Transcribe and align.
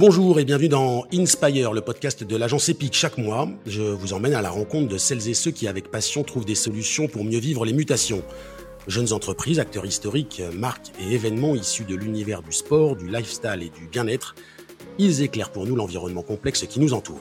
Bonjour 0.00 0.40
et 0.40 0.46
bienvenue 0.46 0.70
dans 0.70 1.04
Inspire, 1.12 1.74
le 1.74 1.82
podcast 1.82 2.24
de 2.24 2.34
l'agence 2.34 2.70
EPIC. 2.70 2.94
Chaque 2.94 3.18
mois, 3.18 3.50
je 3.66 3.82
vous 3.82 4.14
emmène 4.14 4.32
à 4.32 4.40
la 4.40 4.48
rencontre 4.48 4.88
de 4.88 4.96
celles 4.96 5.28
et 5.28 5.34
ceux 5.34 5.50
qui, 5.50 5.68
avec 5.68 5.90
passion, 5.90 6.24
trouvent 6.24 6.46
des 6.46 6.54
solutions 6.54 7.06
pour 7.06 7.22
mieux 7.22 7.38
vivre 7.38 7.66
les 7.66 7.74
mutations. 7.74 8.22
Jeunes 8.86 9.12
entreprises, 9.12 9.58
acteurs 9.58 9.84
historiques, 9.84 10.40
marques 10.54 10.90
et 10.98 11.12
événements 11.12 11.54
issus 11.54 11.84
de 11.84 11.94
l'univers 11.94 12.40
du 12.40 12.50
sport, 12.50 12.96
du 12.96 13.08
lifestyle 13.08 13.62
et 13.62 13.68
du 13.68 13.88
bien-être, 13.88 14.36
ils 14.96 15.20
éclairent 15.20 15.52
pour 15.52 15.66
nous 15.66 15.76
l'environnement 15.76 16.22
complexe 16.22 16.64
qui 16.66 16.80
nous 16.80 16.94
entoure. 16.94 17.20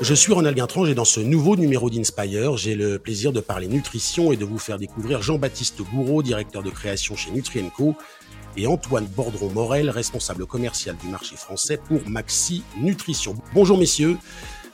Je 0.00 0.14
suis 0.14 0.32
Ronald 0.32 0.56
Guintrange 0.56 0.88
et 0.88 0.94
dans 0.94 1.04
ce 1.04 1.20
nouveau 1.20 1.54
numéro 1.54 1.90
d'Inspire, 1.90 2.56
j'ai 2.56 2.76
le 2.76 2.98
plaisir 2.98 3.30
de 3.30 3.40
parler 3.40 3.66
nutrition 3.66 4.32
et 4.32 4.38
de 4.38 4.46
vous 4.46 4.58
faire 4.58 4.78
découvrir 4.78 5.20
Jean-Baptiste 5.20 5.82
Gouraud, 5.92 6.22
directeur 6.22 6.62
de 6.62 6.70
création 6.70 7.14
chez 7.14 7.30
Nutrienco, 7.30 7.94
et 8.56 8.66
Antoine 8.66 9.06
Bordron-Morel, 9.06 9.90
responsable 9.90 10.46
commercial 10.46 10.96
du 10.96 11.08
marché 11.08 11.36
français 11.36 11.78
pour 11.78 12.08
Maxi 12.08 12.62
Nutrition. 12.80 13.34
Bonjour 13.52 13.78
messieurs, 13.78 14.16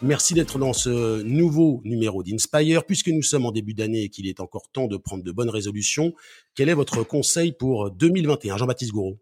merci 0.03 0.35
d'être 0.35 0.59
dans 0.59 0.73
ce 0.73 1.23
nouveau 1.23 1.81
numéro 1.85 2.23
d'Inspire. 2.23 2.85
Puisque 2.85 3.09
nous 3.09 3.23
sommes 3.23 3.47
en 3.47 3.53
début 3.53 3.75
d'année 3.75 4.05
et 4.05 4.09
qu'il 4.09 4.27
est 4.27 4.41
encore 4.41 4.71
temps 4.73 4.87
de 4.87 4.97
prendre 4.97 5.25
de 5.25 5.33
bonnes 5.33 5.51
résolutions, 5.51 6.13
quel 6.55 6.69
est 6.69 6.75
votre 6.75 7.03
conseil 7.03 7.53
pour 7.53 7.91
2021 7.91 8.57
Jean-Baptiste 8.57 8.93
Gouraud 8.93 9.19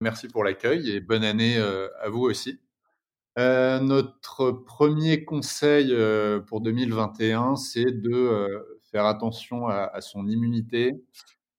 Merci 0.00 0.26
pour 0.26 0.42
l'accueil 0.42 0.90
et 0.90 1.00
bonne 1.00 1.22
année 1.22 1.58
euh, 1.58 1.88
à 2.00 2.08
vous 2.08 2.22
aussi. 2.22 2.58
Euh, 3.38 3.78
notre 3.78 4.50
premier 4.50 5.24
conseil 5.24 5.92
euh, 5.92 6.40
pour 6.40 6.60
2021, 6.60 7.56
c'est 7.56 7.92
de 8.02 8.66
faire 8.90 9.06
attention 9.06 9.68
à, 9.68 10.00
son 10.00 10.28
immunité, 10.28 11.02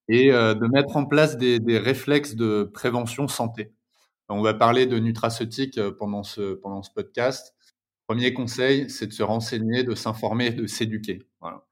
et 0.09 0.31
euh, 0.31 0.53
de 0.53 0.67
mettre 0.67 0.97
en 0.97 1.05
place 1.05 1.37
des, 1.37 1.59
des, 1.59 1.77
réflexes 1.77 2.35
de 2.35 2.63
prévention 2.63 3.27
santé. 3.27 3.73
On 4.29 4.41
va 4.41 4.53
parler 4.53 4.85
de 4.85 4.97
nutraceutique 4.99 5.77
euh, 5.77 5.91
pendant 5.91 6.23
ce, 6.23 6.53
pendant 6.55 6.81
ce 6.81 6.89
podcast. 6.91 7.53
Premier 8.07 8.33
conseil, 8.33 8.89
c'est 8.89 9.07
de 9.07 9.13
se 9.13 9.23
renseigner, 9.23 9.83
de 9.83 9.95
s'informer, 9.95 10.51
de 10.51 10.65
s'éduquer. 10.65 11.19
Voilà. 11.39 11.65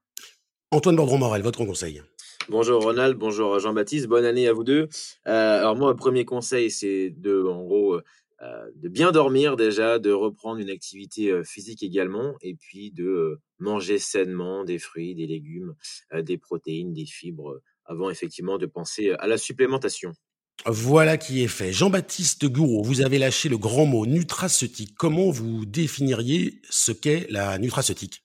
Antoine 0.70 0.96
Bordron-Morel, 0.96 1.42
votre 1.42 1.64
conseil 1.64 2.02
Bonjour 2.48 2.82
Ronald, 2.82 3.16
bonjour 3.16 3.58
Jean-Baptiste, 3.58 4.06
bonne 4.06 4.24
année 4.24 4.48
à 4.48 4.52
vous 4.52 4.64
deux. 4.64 4.88
Euh, 5.26 5.58
alors 5.58 5.76
moi, 5.76 5.94
premier 5.94 6.24
conseil, 6.24 6.70
c'est 6.70 7.10
de, 7.10 7.44
en 7.44 7.62
gros, 7.62 7.94
euh, 7.94 8.70
de 8.76 8.88
bien 8.88 9.12
dormir 9.12 9.56
déjà, 9.56 9.98
de 9.98 10.10
reprendre 10.10 10.60
une 10.60 10.70
activité 10.70 11.42
physique 11.44 11.82
également, 11.82 12.34
et 12.42 12.54
puis 12.54 12.90
de 12.90 13.38
manger 13.58 13.98
sainement 13.98 14.64
des 14.64 14.78
fruits, 14.78 15.14
des 15.14 15.26
légumes, 15.26 15.74
des 16.12 16.38
protéines, 16.38 16.92
des 16.92 17.06
fibres 17.06 17.60
avant 17.84 18.10
effectivement 18.10 18.58
de 18.58 18.66
penser 18.66 19.12
à 19.18 19.26
la 19.26 19.38
supplémentation. 19.38 20.12
Voilà 20.66 21.16
qui 21.16 21.42
est 21.42 21.48
fait. 21.48 21.72
Jean-Baptiste 21.72 22.46
Gouraud, 22.46 22.82
vous 22.82 23.00
avez 23.00 23.18
lâché 23.18 23.48
le 23.48 23.58
grand 23.58 23.86
mot 23.86 24.06
nutraceutique. 24.06 24.94
Comment 24.96 25.30
vous 25.30 25.64
définiriez 25.64 26.60
ce 26.70 26.92
qu'est 26.92 27.26
la 27.30 27.58
nutraceutique? 27.58 28.24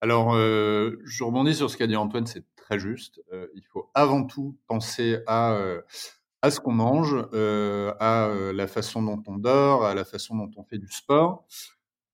Alors, 0.00 0.34
euh, 0.34 1.00
je 1.04 1.24
rebondis 1.24 1.56
sur 1.56 1.68
ce 1.68 1.76
qu'a 1.76 1.88
dit 1.88 1.96
Antoine, 1.96 2.26
c'est 2.26 2.44
très 2.54 2.78
juste. 2.78 3.20
Euh, 3.32 3.48
il 3.56 3.64
faut 3.72 3.90
avant 3.94 4.24
tout 4.24 4.56
penser 4.68 5.18
à, 5.26 5.54
euh, 5.54 5.82
à 6.42 6.52
ce 6.52 6.60
qu'on 6.60 6.72
mange, 6.72 7.16
à 7.34 8.30
la 8.54 8.66
façon 8.68 9.02
dont 9.02 9.22
on 9.26 9.36
dort, 9.36 9.84
à 9.84 9.94
la 9.94 10.04
façon 10.04 10.36
dont 10.36 10.50
on 10.56 10.62
fait 10.62 10.78
du 10.78 10.88
sport. 10.88 11.44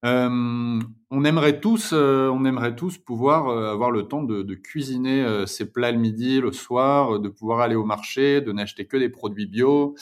Euh, 0.05 0.81
on 1.11 1.25
aimerait 1.25 1.61
tous, 1.61 1.93
euh, 1.95 2.29
on 2.29 2.45
aimerait 2.45 2.77
tous 2.77 2.99
pouvoir 2.99 3.49
euh, 3.49 3.73
avoir 3.73 3.91
le 3.91 4.03
temps 4.03 4.23
de, 4.23 4.55
cuisiner 4.55 5.47
ses 5.47 5.71
plats 5.71 5.93
le 5.93 5.99
midi, 5.99 6.41
le 6.41 6.53
soir, 6.53 7.19
de 7.19 7.29
pouvoir 7.29 7.61
aller 7.61 7.75
au 7.75 7.85
marché, 7.85 8.41
de 8.41 8.53
n'acheter 8.53 8.87
que 8.87 8.97
des 8.97 9.09
produits 9.09 9.47
bio 9.47 9.95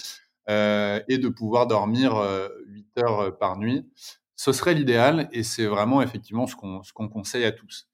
et 0.48 1.18
de 1.18 1.28
pouvoir 1.28 1.66
dormir 1.66 2.20
8 2.66 2.86
heures 2.98 3.38
par 3.38 3.56
nuit. 3.58 3.86
Ce 4.36 4.52
serait 4.52 4.74
l'idéal 4.74 5.28
et 5.32 5.42
c'est 5.42 5.66
vraiment 5.66 6.02
effectivement 6.02 6.46
ce 6.46 6.56
qu'on 6.56 6.82
ce 6.82 6.92
qu'on 6.92 7.08
conseille 7.08 7.44
à 7.44 7.52
tous. 7.52 7.86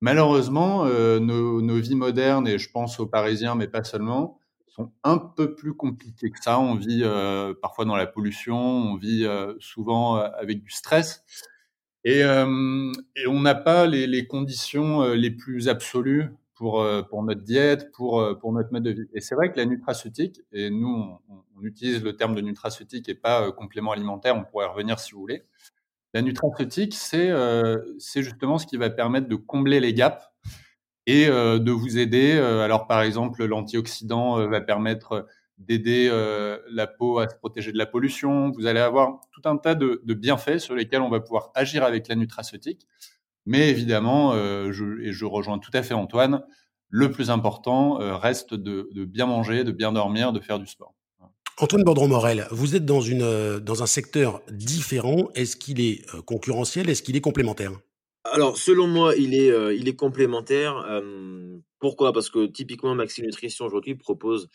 Malheureusement, 0.00 0.84
nos, 0.84 1.60
nos, 1.60 1.76
vies 1.76 1.94
modernes 1.94 2.48
et 2.48 2.58
je 2.58 2.70
pense 2.70 2.98
aux 2.98 3.06
Parisiens, 3.06 3.54
mais 3.54 3.68
pas 3.68 3.84
seulement, 3.84 4.39
sont 4.70 4.92
un 5.04 5.18
peu 5.18 5.54
plus 5.54 5.74
compliquées 5.74 6.30
que 6.30 6.42
ça. 6.42 6.58
On 6.60 6.74
vit 6.74 7.04
parfois 7.60 7.84
dans 7.84 7.96
la 7.96 8.06
pollution, 8.06 8.56
on 8.58 8.96
vit 8.96 9.26
souvent 9.58 10.16
avec 10.16 10.62
du 10.62 10.70
stress. 10.70 11.24
Et, 12.04 12.24
euh, 12.24 12.92
on 13.26 13.40
n'a 13.40 13.54
pas 13.54 13.86
les, 13.86 14.26
conditions 14.26 15.02
euh, 15.02 15.14
les 15.14 15.30
plus 15.30 15.68
absolues 15.68 16.30
pour, 16.54 16.82
euh, 16.82 17.02
notre 17.22 17.42
diète, 17.42 17.90
pour, 17.92 18.22
notre 18.52 18.72
mode 18.72 18.82
de 18.82 18.90
vie. 18.90 19.08
Et 19.14 19.20
c'est 19.20 19.34
vrai 19.34 19.52
que 19.52 19.58
la 19.58 19.66
nutraceutique, 19.66 20.40
et 20.52 20.70
nous, 20.70 20.88
on, 21.28 21.44
on 21.56 21.62
utilise 21.62 22.02
le 22.02 22.16
terme 22.16 22.34
de 22.34 22.40
nutraceutique 22.40 23.08
et 23.08 23.14
pas 23.14 23.50
complément 23.52 23.92
alimentaire, 23.92 24.36
on 24.36 24.44
pourrait 24.44 24.66
revenir 24.66 24.98
si 24.98 25.12
vous 25.12 25.20
voulez. 25.20 25.44
La 26.14 26.22
nutraceutique, 26.22 26.94
c'est 26.94 27.32
justement 28.22 28.58
ce 28.58 28.66
qui 28.66 28.76
va 28.76 28.90
permettre 28.90 29.28
de 29.28 29.36
combler 29.36 29.80
les 29.80 29.94
gaps 29.94 30.24
et 31.06 31.26
de 31.26 31.70
vous 31.70 31.98
aider. 31.98 32.32
alors, 32.32 32.86
par 32.86 33.02
exemple, 33.02 33.44
l'antioxydant 33.44 34.46
va 34.46 34.60
permettre 34.60 35.26
d'aider 35.60 36.08
euh, 36.10 36.58
la 36.70 36.86
peau 36.86 37.18
à 37.18 37.28
se 37.28 37.34
protéger 37.36 37.70
de 37.70 37.78
la 37.78 37.86
pollution. 37.86 38.50
Vous 38.50 38.66
allez 38.66 38.80
avoir 38.80 39.20
tout 39.32 39.42
un 39.44 39.56
tas 39.56 39.74
de, 39.74 40.00
bienfaits 40.06 40.58
sur 40.58 40.74
lesquels 40.74 41.02
on 41.02 41.10
va 41.10 41.20
pouvoir 41.20 41.50
agir 41.54 41.84
avec 41.84 42.08
la 42.08 42.16
nutraceutique. 42.16 42.86
Mais 43.46 43.68
évidemment, 43.68 44.32
euh, 44.32 44.72
je, 44.72 45.00
et 45.02 45.12
je 45.12 45.24
rejoins 45.24 45.58
tout 45.58 45.70
à 45.74 45.82
fait 45.82 45.94
Antoine, 45.94 46.42
le 46.88 47.10
plus 47.10 47.30
important 47.30 48.00
euh, 48.00 48.16
reste 48.16 48.54
de, 48.54 48.88
bien 49.04 49.26
manger, 49.26 49.64
de 49.64 49.72
bien 49.72 49.92
dormir, 49.92 50.32
de 50.32 50.40
faire 50.40 50.58
du 50.58 50.66
sport. 50.66 50.94
Antoine 51.58 51.84
Bordron-Morel, 51.84 52.46
vous 52.50 52.74
êtes 52.74 52.86
dans, 52.86 53.02
euh, 53.02 53.60
un 53.68 53.86
secteur 53.86 54.40
différent. 54.50 55.28
Est-ce 55.34 55.56
qu'il 55.56 55.80
est 55.80 56.02
euh, 56.14 56.22
concurrentiel? 56.22 56.88
Est-ce 56.88 57.02
qu'il 57.02 57.16
est 57.16 57.20
complémentaire? 57.20 57.72
Alors, 58.32 58.56
selon 58.56 58.86
moi, 58.86 59.14
il 59.16 59.34
est, 59.34 59.50
euh, 59.50 59.74
il 59.74 59.88
est 59.88 59.96
complémentaire. 59.96 60.76
Euh, 60.88 61.58
pourquoi? 61.78 62.12
Parce 62.12 62.30
que 62.30 62.46
typiquement, 62.46 62.94
Maxi 62.94 63.22
Nutrition 63.22 63.64
aujourd'hui 63.66 63.94
propose 63.94 64.48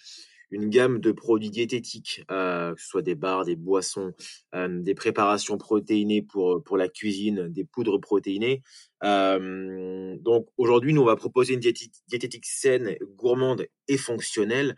une 0.52 0.70
gamme 0.70 1.00
de 1.00 1.12
produits 1.12 1.50
diététiques, 1.50 2.24
euh, 2.32 2.74
que 2.76 2.82
ce 2.82 2.88
soit 2.88 3.02
des 3.02 3.16
bars, 3.16 3.46
des 3.46 3.56
boissons, 3.56 4.14
euh, 4.54 4.68
des 4.82 4.94
préparations 4.94 5.58
protéinées 5.58 6.22
pour, 6.22 6.64
pour 6.64 6.78
la 6.78 6.88
cuisine, 6.88 7.48
des 7.50 7.66
poudres 7.66 8.00
protéinées. 8.00 8.62
Euh, 9.04 10.16
donc 10.20 10.48
aujourd'hui, 10.58 10.94
nous, 10.94 11.02
on 11.02 11.06
va 11.06 11.16
proposer 11.16 11.54
une 11.54 11.60
diététique, 11.60 12.46
saine, 12.46 12.96
gourmande 13.16 13.68
et 13.88 13.98
fonctionnelle. 13.98 14.76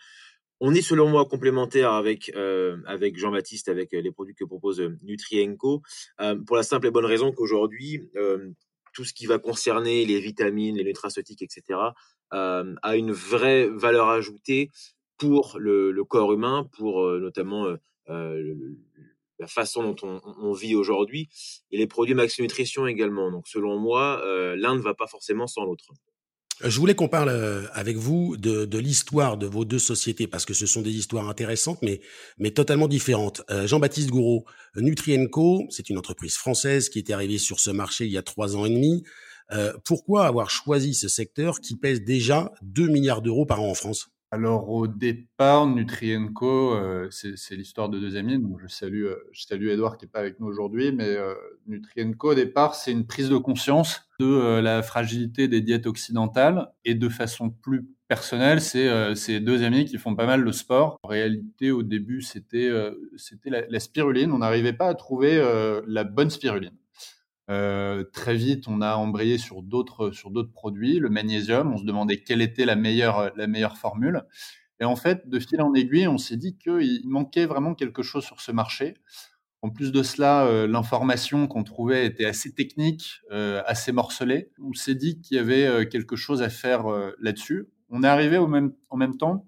On 0.59 0.74
est 0.74 0.81
selon 0.81 1.07
moi 1.07 1.25
complémentaire 1.25 1.91
avec, 1.91 2.31
euh, 2.36 2.78
avec 2.88 3.18
Jean-Baptiste, 3.18 3.69
avec 3.69 3.91
les 3.91 4.12
produits 4.12 4.34
que 4.34 4.46
propose 4.46 4.81
Nutrienco, 5.03 5.84
euh, 6.19 6.36
pour 6.47 6.56
la 6.56 6.63
simple 6.63 6.88
et 6.88 6.91
bonne 6.91 7.06
raison 7.06 7.31
qu'aujourd'hui, 7.31 8.09
euh, 8.16 8.50
tout 8.97 9.06
ce 9.06 9.13
qui 9.13 9.28
va 9.28 9.38
concerner 9.38 10.08
les 10.08 10.19
vitamines, 10.19 10.75
les 10.75 10.84
nutraceutiques, 10.84 11.44
etc., 11.44 11.80
a 12.31 12.96
une 12.96 13.12
vraie 13.12 13.68
valeur 13.68 14.09
ajoutée 14.09 14.72
pour 15.18 15.58
le, 15.59 16.03
corps 16.03 16.34
humain, 16.34 16.68
pour 16.75 17.03
euh, 17.03 17.19
notamment 17.19 17.66
euh, 17.66 17.78
euh 18.09 18.56
la 19.40 19.46
façon 19.46 19.84
dont 19.84 19.96
on, 20.02 20.19
on 20.41 20.52
vit 20.52 20.74
aujourd'hui, 20.74 21.30
et 21.69 21.78
les 21.78 21.86
produits 21.86 22.16
Maxi 22.16 22.41
Nutrition 22.41 22.88
également. 22.88 23.30
Donc 23.30 23.47
selon 23.47 23.78
moi, 23.78 24.19
euh, 24.25 24.56
l'un 24.56 24.75
ne 24.75 24.81
va 24.81 24.96
pas 24.96 25.06
forcément 25.06 25.46
sans 25.46 25.63
l'autre. 25.63 25.91
Je 26.63 26.79
voulais 26.79 26.95
qu'on 26.95 27.07
parle 27.07 27.29
avec 27.73 27.97
vous 27.97 28.35
de, 28.35 28.78
l'histoire 28.78 29.38
de 29.38 29.45
vos 29.45 29.63
deux 29.63 29.79
sociétés 29.79 30.25
parce 30.25 30.44
que 30.44 30.56
ce 30.56 30.66
sont 30.66 30.81
des 30.81 30.95
histoires 30.95 31.29
intéressantes 31.29 31.79
mais, 31.84 32.51
totalement 32.51 32.88
différentes. 32.88 33.44
Euh, 33.51 33.68
Jean-Baptiste 33.68 34.09
Gouraud, 34.09 34.45
Nutrienco, 34.75 35.66
c'est 35.69 35.90
une 35.90 36.00
entreprise 36.00 36.35
française 36.35 36.90
qui 36.90 36.97
est 37.00 37.12
arrivée 37.12 37.38
sur 37.38 37.59
ce 37.59 37.69
marché 37.69 38.06
il 38.06 38.12
y 38.12 38.18
a 38.18 38.23
trois 38.23 38.56
ans 38.56 38.66
et 38.66 38.69
demi. 38.69 39.03
Euh, 39.51 39.72
pourquoi 39.85 40.25
avoir 40.25 40.50
choisi 40.50 40.94
ce 40.94 41.07
secteur 41.07 41.59
qui 41.62 41.75
pèse 41.75 42.03
déjà 42.03 42.51
2 42.63 42.88
milliards 42.88 43.22
d'euros 43.22 43.45
par 43.45 43.62
an 43.62 43.69
en 43.69 43.75
France? 43.75 44.09
Alors 44.30 44.70
au 44.70 44.88
départ, 44.88 45.68
Nutrienco, 45.68 46.74
euh, 46.74 47.07
c'est 47.12 47.56
l'histoire 47.56 47.88
de 47.88 47.98
deux 47.98 48.18
amis. 48.18 48.38
Donc 48.38 48.60
je 48.62 48.68
salue, 48.68 49.06
euh, 49.06 49.16
je 49.31 49.44
salue 49.44 49.69
Edouard 49.69 49.98
qui 49.98 50.06
est 50.06 50.10
pas 50.10 50.19
avec 50.19 50.40
nous 50.42 50.48
aujourd'hui, 50.48 50.92
mais 50.92 51.07
euh, 51.07 51.34
Nutrienco 51.66 52.31
au 52.31 52.36
départ, 52.36 52.75
c'est 52.75 52.92
une 52.92 53.07
prise 53.07 53.30
de 53.30 53.38
conscience 53.38 54.01
de 54.19 54.25
euh, 54.25 54.62
la 54.62 54.84
fragilité 54.84 55.48
des 55.48 55.62
diètes 55.62 55.88
occidentales 55.88 56.69
et 56.84 56.94
de 56.94 57.07
façon 57.07 57.50
plus 57.50 57.88
personnelle, 58.10 58.60
c'est 58.60 58.90
euh, 58.90 59.16
ces 59.16 59.40
deux 59.40 59.63
amis 59.63 59.86
qui 59.86 59.98
font 59.98 60.16
pas 60.16 60.25
mal 60.25 60.44
de 60.44 60.51
sport. 60.51 60.98
En 61.04 61.07
réalité, 61.07 61.72
au 61.72 61.84
début, 61.84 62.22
c'était 62.22 62.69
c'était 63.16 63.50
la, 63.50 63.62
la, 63.69 63.80
spiruline. 63.80 64.34
On 64.34 64.40
n'arrivait 64.40 64.74
pas 64.74 64.88
à 64.90 64.94
trouver 64.94 65.42
la 65.88 66.04
bonne 66.04 66.30
spiruline. 66.30 66.74
Euh, 67.50 68.04
très 68.04 68.36
vite, 68.36 68.68
on 68.68 68.82
a 68.82 68.96
embrayé 68.96 69.38
sur 69.38 69.62
d'autres 69.62 70.12
sur 70.12 70.32
d'autres 70.32 70.52
produits, 70.52 71.00
le 71.00 71.10
magnésium. 71.10 71.74
On 71.74 71.78
se 71.78 71.86
demandait 71.86 72.18
quelle 72.18 72.42
était 72.42 72.66
la 72.66 72.76
meilleure 72.76 73.32
la 73.36 73.48
meilleure 73.48 73.78
formule. 73.78 74.24
Et 74.80 74.86
en 74.86 74.96
fait, 74.96 75.28
de 75.28 75.40
fil 75.40 75.62
en 75.62 75.74
aiguille, 75.74 76.08
on 76.08 76.18
s'est 76.18 76.38
dit 76.38 76.58
qu'il 76.58 77.02
manquait 77.08 77.46
vraiment 77.46 77.74
quelque 77.74 78.04
chose 78.04 78.24
sur 78.24 78.42
ce 78.42 78.52
marché. 78.52 78.96
En 79.64 79.70
plus 79.70 79.92
de 79.92 80.04
cela, 80.04 80.46
euh, 80.46 80.68
l'information 80.68 81.48
qu'on 81.48 81.64
trouvait 81.64 82.06
était 82.06 82.26
assez 82.26 82.54
technique, 82.54 83.22
euh, 83.32 83.64
assez 83.66 83.92
morcelée. 83.92 84.52
On 84.64 84.74
s'est 84.74 84.96
dit 84.96 85.20
qu'il 85.20 85.38
y 85.38 85.40
avait 85.40 85.66
euh, 85.66 85.86
quelque 85.86 86.16
chose 86.16 86.44
à 86.44 86.50
faire 86.50 86.86
là-dessus. 87.20 87.68
On 87.90 88.04
est 88.04 88.08
arrivé 88.08 88.38
au 88.38 88.48
même, 88.48 88.74
en 88.90 88.98
même 88.98 89.18
temps 89.18 89.48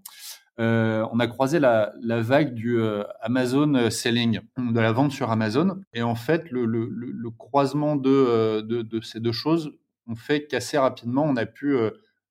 on 0.59 1.19
a 1.19 1.27
croisé 1.27 1.59
la, 1.59 1.93
vague 2.01 2.53
du 2.53 2.79
Amazon 3.21 3.89
selling, 3.89 4.41
de 4.57 4.79
la 4.79 4.91
vente 4.91 5.11
sur 5.11 5.31
Amazon. 5.31 5.81
Et 5.93 6.01
en 6.01 6.15
fait, 6.15 6.51
le, 6.51 7.29
croisement 7.37 7.95
de, 7.95 8.61
de, 8.61 9.01
ces 9.01 9.19
deux 9.19 9.31
choses 9.31 9.71
ont 10.07 10.15
fait 10.15 10.47
qu'assez 10.47 10.77
rapidement, 10.77 11.23
on 11.23 11.35
a 11.37 11.45
pu 11.45 11.75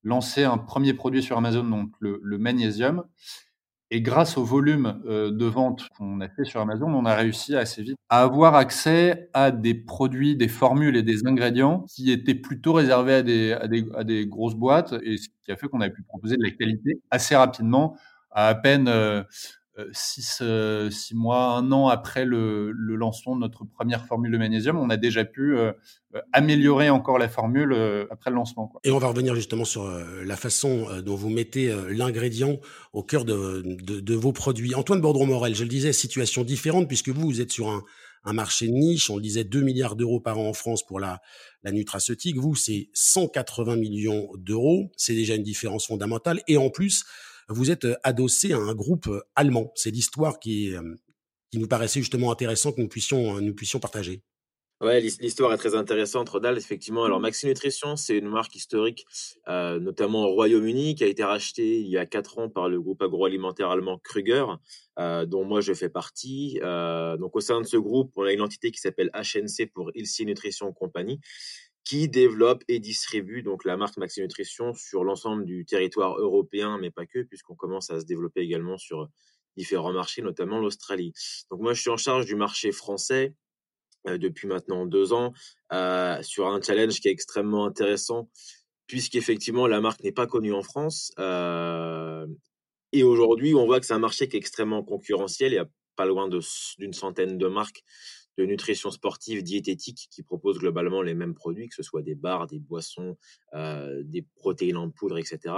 lancer 0.02 0.44
un 0.44 0.58
premier 0.58 0.94
produit 0.94 1.22
sur 1.22 1.36
Amazon, 1.36 1.64
donc 1.64 1.92
le, 2.00 2.38
magnésium. 2.38 3.04
Et 3.90 4.02
grâce 4.02 4.36
au 4.36 4.44
volume 4.44 5.00
euh, 5.06 5.30
de 5.30 5.46
vente 5.46 5.88
qu'on 5.96 6.20
a 6.20 6.28
fait 6.28 6.44
sur 6.44 6.60
Amazon, 6.60 6.92
on 6.92 7.06
a 7.06 7.14
réussi 7.14 7.56
assez 7.56 7.82
vite 7.82 7.96
à 8.10 8.20
avoir 8.20 8.54
accès 8.54 9.30
à 9.32 9.50
des 9.50 9.72
produits, 9.72 10.36
des 10.36 10.48
formules 10.48 10.94
et 10.94 11.02
des 11.02 11.26
ingrédients 11.26 11.86
qui 11.88 12.10
étaient 12.10 12.34
plutôt 12.34 12.74
réservés 12.74 13.14
à 13.14 13.22
des, 13.22 13.52
à 13.52 13.66
des, 13.66 13.86
à 13.96 14.04
des 14.04 14.26
grosses 14.26 14.56
boîtes, 14.56 14.94
et 15.02 15.16
ce 15.16 15.28
qui 15.42 15.50
a 15.50 15.56
fait 15.56 15.68
qu'on 15.68 15.80
a 15.80 15.88
pu 15.88 16.02
proposer 16.02 16.36
de 16.36 16.42
la 16.42 16.50
qualité 16.50 17.00
assez 17.10 17.34
rapidement, 17.34 17.96
à 18.30 18.54
peine 18.54 18.88
euh, 18.88 19.22
euh, 19.78 19.86
six, 19.92 20.40
euh, 20.42 20.90
six, 20.90 21.14
mois, 21.14 21.56
un 21.56 21.70
an 21.70 21.88
après 21.88 22.24
le, 22.24 22.72
le, 22.72 22.96
lancement 22.96 23.36
de 23.36 23.40
notre 23.40 23.64
première 23.64 24.06
formule 24.06 24.32
de 24.32 24.38
magnésium, 24.38 24.76
on 24.76 24.90
a 24.90 24.96
déjà 24.96 25.24
pu 25.24 25.56
améliorer 26.32 26.90
encore 26.90 27.18
la 27.18 27.28
formule 27.28 27.72
après 28.10 28.30
le 28.30 28.36
lancement. 28.36 28.66
Quoi. 28.66 28.80
Et 28.82 28.90
on 28.90 28.98
va 28.98 29.08
revenir 29.08 29.34
justement 29.34 29.64
sur 29.64 29.88
la 29.88 30.36
façon 30.36 30.88
dont 31.02 31.14
vous 31.14 31.30
mettez 31.30 31.72
l'ingrédient 31.90 32.58
au 32.92 33.04
cœur 33.04 33.24
de, 33.24 33.62
de, 33.64 34.00
de, 34.00 34.14
vos 34.14 34.32
produits. 34.32 34.74
Antoine 34.74 35.00
Bordron-Morel, 35.00 35.54
je 35.54 35.62
le 35.62 35.68
disais, 35.68 35.92
situation 35.92 36.42
différente 36.42 36.88
puisque 36.88 37.10
vous, 37.10 37.26
vous 37.26 37.40
êtes 37.40 37.52
sur 37.52 37.68
un, 37.68 37.84
un 38.24 38.32
marché 38.32 38.66
de 38.66 38.72
niche. 38.72 39.10
On 39.10 39.16
le 39.16 39.22
disait, 39.22 39.44
2 39.44 39.60
milliards 39.60 39.96
d'euros 39.96 40.20
par 40.20 40.38
an 40.38 40.48
en 40.48 40.52
France 40.52 40.84
pour 40.84 41.00
la, 41.00 41.20
la 41.62 41.72
nutraceutique. 41.72 42.36
Vous, 42.36 42.54
c'est 42.54 42.88
180 42.94 43.76
millions 43.76 44.28
d'euros. 44.36 44.90
C'est 44.96 45.14
déjà 45.14 45.34
une 45.34 45.42
différence 45.42 45.86
fondamentale. 45.86 46.40
Et 46.46 46.56
en 46.56 46.70
plus, 46.70 47.04
vous 47.48 47.70
êtes 47.70 47.84
euh, 47.84 47.96
adossé 48.02 48.52
à 48.52 48.58
un 48.58 48.74
groupe 48.74 49.08
euh, 49.08 49.22
allemand. 49.34 49.72
C'est 49.74 49.90
l'histoire 49.90 50.38
qui, 50.38 50.74
euh, 50.74 50.94
qui 51.50 51.58
nous 51.58 51.68
paraissait 51.68 52.00
justement 52.00 52.30
intéressante 52.30 52.76
que 52.76 52.80
nous 52.80 52.88
puissions, 52.88 53.40
nous 53.40 53.54
puissions 53.54 53.80
partager. 53.80 54.22
Ouais, 54.80 55.00
l'histoire 55.00 55.52
est 55.52 55.56
très 55.56 55.74
intéressante, 55.74 56.28
Rodal, 56.28 56.56
effectivement. 56.56 57.04
Alors, 57.04 57.18
Maxi 57.18 57.46
Nutrition, 57.46 57.96
c'est 57.96 58.16
une 58.16 58.28
marque 58.28 58.54
historique, 58.54 59.06
notamment 59.48 60.26
au 60.26 60.34
Royaume-Uni, 60.34 60.94
qui 60.94 61.02
a 61.02 61.08
été 61.08 61.24
rachetée 61.24 61.80
il 61.80 61.88
y 61.88 61.98
a 61.98 62.06
quatre 62.06 62.38
ans 62.38 62.48
par 62.48 62.68
le 62.68 62.80
groupe 62.80 63.02
agroalimentaire 63.02 63.70
allemand 63.70 63.98
Kruger, 63.98 64.44
dont 64.96 65.44
moi 65.44 65.60
je 65.62 65.74
fais 65.74 65.88
partie. 65.88 66.60
donc, 66.62 67.34
au 67.34 67.40
sein 67.40 67.60
de 67.60 67.66
ce 67.66 67.76
groupe, 67.76 68.12
on 68.14 68.22
a 68.22 68.32
une 68.32 68.40
entité 68.40 68.70
qui 68.70 68.78
s'appelle 68.78 69.10
HNC 69.14 69.66
pour 69.74 69.90
Ilsi 69.96 70.24
Nutrition 70.26 70.72
Company, 70.72 71.18
qui 71.88 72.06
développe 72.06 72.62
et 72.68 72.80
distribue 72.80 73.42
donc 73.42 73.64
la 73.64 73.78
marque 73.78 73.96
Maxi 73.96 74.20
Nutrition 74.20 74.74
sur 74.74 75.04
l'ensemble 75.04 75.46
du 75.46 75.64
territoire 75.64 76.18
européen, 76.18 76.76
mais 76.78 76.90
pas 76.90 77.06
que, 77.06 77.22
puisqu'on 77.22 77.54
commence 77.54 77.88
à 77.88 77.98
se 77.98 78.04
développer 78.04 78.42
également 78.42 78.76
sur 78.76 79.08
différents 79.56 79.94
marchés, 79.94 80.20
notamment 80.20 80.60
l'Australie. 80.60 81.14
Donc 81.50 81.60
moi, 81.60 81.72
je 81.72 81.80
suis 81.80 81.88
en 81.88 81.96
charge 81.96 82.26
du 82.26 82.34
marché 82.34 82.72
français 82.72 83.34
euh, 84.06 84.18
depuis 84.18 84.46
maintenant 84.48 84.84
deux 84.84 85.14
ans, 85.14 85.32
euh, 85.72 86.22
sur 86.22 86.48
un 86.48 86.60
challenge 86.60 87.00
qui 87.00 87.08
est 87.08 87.10
extrêmement 87.10 87.64
intéressant, 87.64 88.28
puisqu'effectivement, 88.86 89.66
la 89.66 89.80
marque 89.80 90.04
n'est 90.04 90.12
pas 90.12 90.26
connue 90.26 90.52
en 90.52 90.62
France. 90.62 91.10
Euh, 91.18 92.26
et 92.92 93.02
aujourd'hui, 93.02 93.54
on 93.54 93.64
voit 93.64 93.80
que 93.80 93.86
c'est 93.86 93.94
un 93.94 93.98
marché 93.98 94.28
qui 94.28 94.36
est 94.36 94.40
extrêmement 94.40 94.82
concurrentiel. 94.82 95.52
Il 95.52 95.56
y 95.56 95.58
a 95.58 95.68
pas 95.96 96.04
loin 96.04 96.28
d'une 96.28 96.92
centaine 96.92 97.38
de 97.38 97.46
marques 97.48 97.82
de 98.38 98.44
nutrition 98.44 98.90
sportive 98.90 99.42
diététique 99.42 100.08
qui 100.10 100.22
propose 100.22 100.58
globalement 100.58 101.02
les 101.02 101.14
mêmes 101.14 101.34
produits, 101.34 101.68
que 101.68 101.74
ce 101.74 101.82
soit 101.82 102.02
des 102.02 102.14
bars, 102.14 102.46
des 102.46 102.60
boissons, 102.60 103.16
euh, 103.54 104.02
des 104.04 104.22
protéines 104.36 104.76
en 104.76 104.90
poudre, 104.90 105.18
etc. 105.18 105.54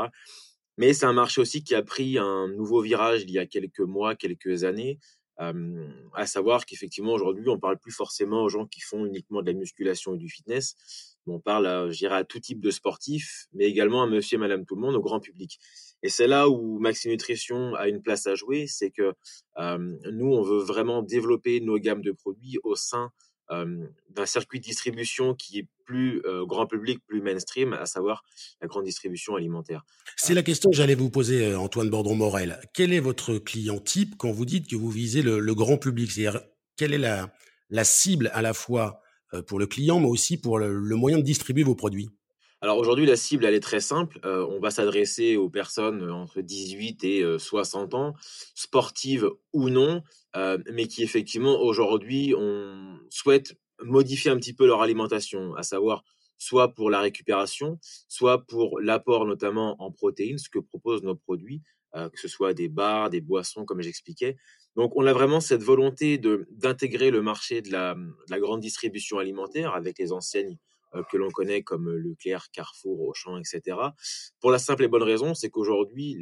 Mais 0.78 0.94
c'est 0.94 1.04
un 1.04 1.12
marché 1.12 1.42
aussi 1.42 1.62
qui 1.62 1.74
a 1.74 1.82
pris 1.82 2.16
un 2.16 2.48
nouveau 2.48 2.80
virage 2.80 3.22
il 3.22 3.30
y 3.30 3.38
a 3.38 3.44
quelques 3.44 3.80
mois, 3.80 4.16
quelques 4.16 4.64
années, 4.64 4.98
euh, 5.40 5.88
à 6.14 6.26
savoir 6.26 6.64
qu'effectivement 6.64 7.12
aujourd'hui 7.12 7.48
on 7.50 7.58
parle 7.58 7.78
plus 7.78 7.92
forcément 7.92 8.42
aux 8.42 8.48
gens 8.48 8.66
qui 8.66 8.80
font 8.80 9.04
uniquement 9.04 9.42
de 9.42 9.50
la 9.50 9.58
musculation 9.58 10.14
et 10.14 10.18
du 10.18 10.28
fitness, 10.28 10.74
on 11.26 11.38
parle, 11.38 11.92
je 11.92 11.98
dirais, 11.98 12.16
à 12.16 12.24
tout 12.24 12.40
type 12.40 12.60
de 12.60 12.70
sportifs, 12.70 13.46
mais 13.52 13.66
également 13.66 14.02
à 14.02 14.06
monsieur 14.06 14.36
et 14.36 14.40
madame 14.40 14.64
tout 14.64 14.74
le 14.74 14.80
monde, 14.80 14.96
au 14.96 15.02
grand 15.02 15.20
public. 15.20 15.58
Et 16.02 16.08
c'est 16.08 16.26
là 16.26 16.48
où 16.48 16.78
Maxi 16.78 17.08
Nutrition 17.08 17.74
a 17.74 17.88
une 17.88 18.02
place 18.02 18.26
à 18.26 18.34
jouer, 18.34 18.66
c'est 18.66 18.90
que 18.90 19.12
nous, 19.58 20.32
on 20.32 20.42
veut 20.42 20.62
vraiment 20.62 21.02
développer 21.02 21.60
nos 21.60 21.78
gammes 21.78 22.02
de 22.02 22.12
produits 22.12 22.58
au 22.64 22.74
sein 22.74 23.10
d'un 23.50 24.26
circuit 24.26 24.60
de 24.60 24.64
distribution 24.64 25.34
qui 25.34 25.58
est 25.58 25.66
plus 25.84 26.22
grand 26.46 26.66
public, 26.66 27.00
plus 27.06 27.20
mainstream, 27.20 27.72
à 27.72 27.84
savoir 27.84 28.22
la 28.60 28.68
grande 28.68 28.84
distribution 28.84 29.34
alimentaire. 29.34 29.84
C'est 30.16 30.34
la 30.34 30.42
question 30.42 30.70
que 30.70 30.76
j'allais 30.76 30.94
vous 30.94 31.10
poser, 31.10 31.54
Antoine 31.54 31.90
Bordron-Morel. 31.90 32.60
Quel 32.72 32.92
est 32.92 33.00
votre 33.00 33.38
client 33.38 33.78
type 33.78 34.14
quand 34.16 34.30
vous 34.30 34.44
dites 34.46 34.68
que 34.68 34.76
vous 34.76 34.90
visez 34.90 35.22
le, 35.22 35.54
grand 35.54 35.78
public? 35.78 36.12
C'est-à-dire, 36.12 36.40
quelle 36.76 36.94
est 36.94 36.98
la, 36.98 37.34
la 37.68 37.84
cible 37.84 38.30
à 38.32 38.40
la 38.40 38.54
fois 38.54 39.02
pour 39.48 39.58
le 39.58 39.66
client, 39.66 40.00
mais 40.00 40.08
aussi 40.08 40.38
pour 40.38 40.58
le 40.58 40.96
moyen 40.96 41.18
de 41.18 41.24
distribuer 41.24 41.64
vos 41.64 41.74
produits? 41.74 42.08
Alors 42.62 42.76
aujourd'hui, 42.76 43.06
la 43.06 43.16
cible, 43.16 43.46
elle 43.46 43.54
est 43.54 43.60
très 43.60 43.80
simple. 43.80 44.20
Euh, 44.26 44.46
on 44.50 44.60
va 44.60 44.70
s'adresser 44.70 45.36
aux 45.36 45.48
personnes 45.48 46.02
euh, 46.02 46.12
entre 46.12 46.42
18 46.42 47.04
et 47.04 47.38
60 47.38 47.94
euh, 47.94 47.96
ans, 47.96 48.14
sportives 48.54 49.30
ou 49.54 49.70
non, 49.70 50.02
mais 50.70 50.86
qui 50.86 51.02
effectivement 51.02 51.58
aujourd'hui 51.60 52.34
on 52.36 52.98
souhaite 53.08 53.56
modifier 53.82 54.30
un 54.30 54.36
petit 54.36 54.52
peu 54.52 54.66
leur 54.66 54.82
alimentation, 54.82 55.54
à 55.54 55.62
savoir 55.62 56.04
soit 56.36 56.74
pour 56.74 56.90
la 56.90 57.00
récupération, 57.00 57.78
soit 58.08 58.46
pour 58.46 58.78
l'apport 58.80 59.24
notamment 59.24 59.82
en 59.82 59.90
protéines, 59.90 60.38
ce 60.38 60.50
que 60.50 60.58
proposent 60.58 61.02
nos 61.02 61.16
produits, 61.16 61.62
que 61.94 62.20
ce 62.20 62.28
soit 62.28 62.54
des 62.54 62.68
bars, 62.68 63.10
des 63.10 63.20
boissons, 63.20 63.64
comme 63.64 63.82
j'expliquais. 63.82 64.36
Donc 64.76 64.92
on 64.94 65.06
a 65.06 65.12
vraiment 65.12 65.40
cette 65.40 65.62
volonté 65.62 66.18
d'intégrer 66.18 67.10
le 67.10 67.22
marché 67.22 67.60
de 67.60 67.72
la, 67.72 67.94
de 67.94 68.30
la 68.30 68.38
grande 68.38 68.60
distribution 68.60 69.18
alimentaire 69.18 69.74
avec 69.74 69.98
les 69.98 70.12
enseignes 70.12 70.58
que 71.10 71.16
l'on 71.16 71.30
connaît 71.30 71.62
comme 71.62 71.88
euh, 71.88 71.96
Leclerc, 71.96 72.50
Carrefour, 72.52 73.00
Auchan, 73.00 73.38
etc. 73.38 73.76
Pour 74.40 74.50
la 74.50 74.58
simple 74.58 74.84
et 74.84 74.88
bonne 74.88 75.02
raison, 75.02 75.34
c'est 75.34 75.50
qu'aujourd'hui, 75.50 76.18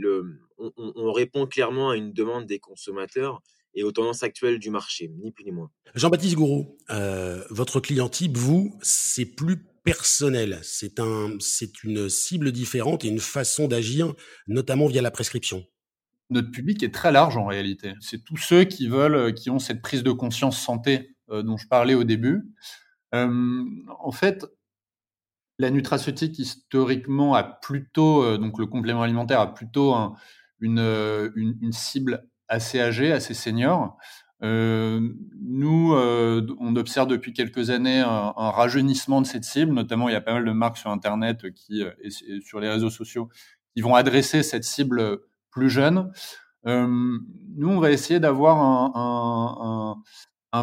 on, 0.58 0.72
on, 0.76 1.12
répond 1.12 1.46
clairement 1.46 1.90
à 1.90 1.96
une 1.96 2.12
demande 2.12 2.46
des 2.46 2.58
consommateurs 2.58 3.42
et 3.74 3.82
aux 3.82 3.92
tendances 3.92 4.22
actuelles 4.22 4.58
du 4.58 4.70
marché, 4.70 5.10
ni 5.22 5.32
plus 5.32 5.44
ni 5.44 5.52
moins. 5.52 5.70
Jean-Baptiste 5.94 6.34
Gouraud, 6.34 6.76
euh, 6.90 7.44
votre 7.50 7.80
client 7.80 8.08
type, 8.08 8.36
vous, 8.36 8.76
c'est 8.82 9.26
plus 9.26 9.64
personnel. 9.84 10.58
C'est 10.62 11.00
un, 11.00 11.36
c'est 11.40 11.82
une 11.84 12.08
cible 12.08 12.52
différente 12.52 13.04
et 13.04 13.08
une 13.08 13.20
façon 13.20 13.68
d'agir, 13.68 14.14
notamment 14.46 14.86
via 14.86 15.00
la 15.00 15.10
prescription. 15.10 15.64
Notre 16.30 16.50
public 16.50 16.82
est 16.82 16.92
très 16.92 17.10
large 17.10 17.38
en 17.38 17.46
réalité. 17.46 17.94
C'est 18.00 18.22
tous 18.22 18.36
ceux 18.36 18.64
qui 18.64 18.86
veulent, 18.86 19.32
qui 19.34 19.48
ont 19.48 19.58
cette 19.58 19.80
prise 19.80 20.02
de 20.02 20.12
conscience 20.12 20.60
santé 20.60 21.16
dont 21.30 21.56
je 21.56 21.66
parlais 21.68 21.94
au 21.94 22.04
début. 22.04 22.42
en 23.12 24.12
fait, 24.12 24.44
la 25.58 25.70
nutraceutique, 25.70 26.38
historiquement, 26.38 27.34
a 27.34 27.42
plutôt, 27.42 28.22
euh, 28.22 28.38
donc 28.38 28.58
le 28.58 28.66
complément 28.66 29.02
alimentaire 29.02 29.40
a 29.40 29.54
plutôt 29.54 29.94
euh, 29.94 31.30
une, 31.34 31.72
cible 31.72 32.28
assez 32.46 32.80
âgée, 32.80 33.12
assez 33.12 33.34
senior. 33.34 33.96
Euh, 34.44 35.00
nous, 35.40 35.92
on 35.94 36.76
observe 36.76 37.08
depuis 37.08 37.32
quelques 37.32 37.70
années 37.70 38.00
un, 38.00 38.32
rajeunissement 38.50 39.20
de 39.20 39.26
cette 39.26 39.44
cible, 39.44 39.72
notamment 39.72 40.08
il 40.08 40.12
y 40.12 40.16
a 40.16 40.20
pas 40.20 40.34
mal 40.34 40.44
de 40.44 40.52
marques 40.52 40.78
sur 40.78 40.90
Internet 40.90 41.52
qui, 41.52 41.82
et, 41.82 42.40
sur 42.40 42.60
les 42.60 42.68
réseaux 42.68 42.90
sociaux 42.90 43.28
qui 43.74 43.82
vont 43.82 43.96
adresser 43.96 44.44
cette 44.44 44.64
cible 44.64 45.20
plus 45.50 45.70
jeune. 45.70 46.12
nous, 46.64 47.68
on 47.68 47.80
va 47.80 47.90
essayer 47.90 48.20
d'avoir 48.20 48.58
un, 48.58 48.92
un 48.94 50.02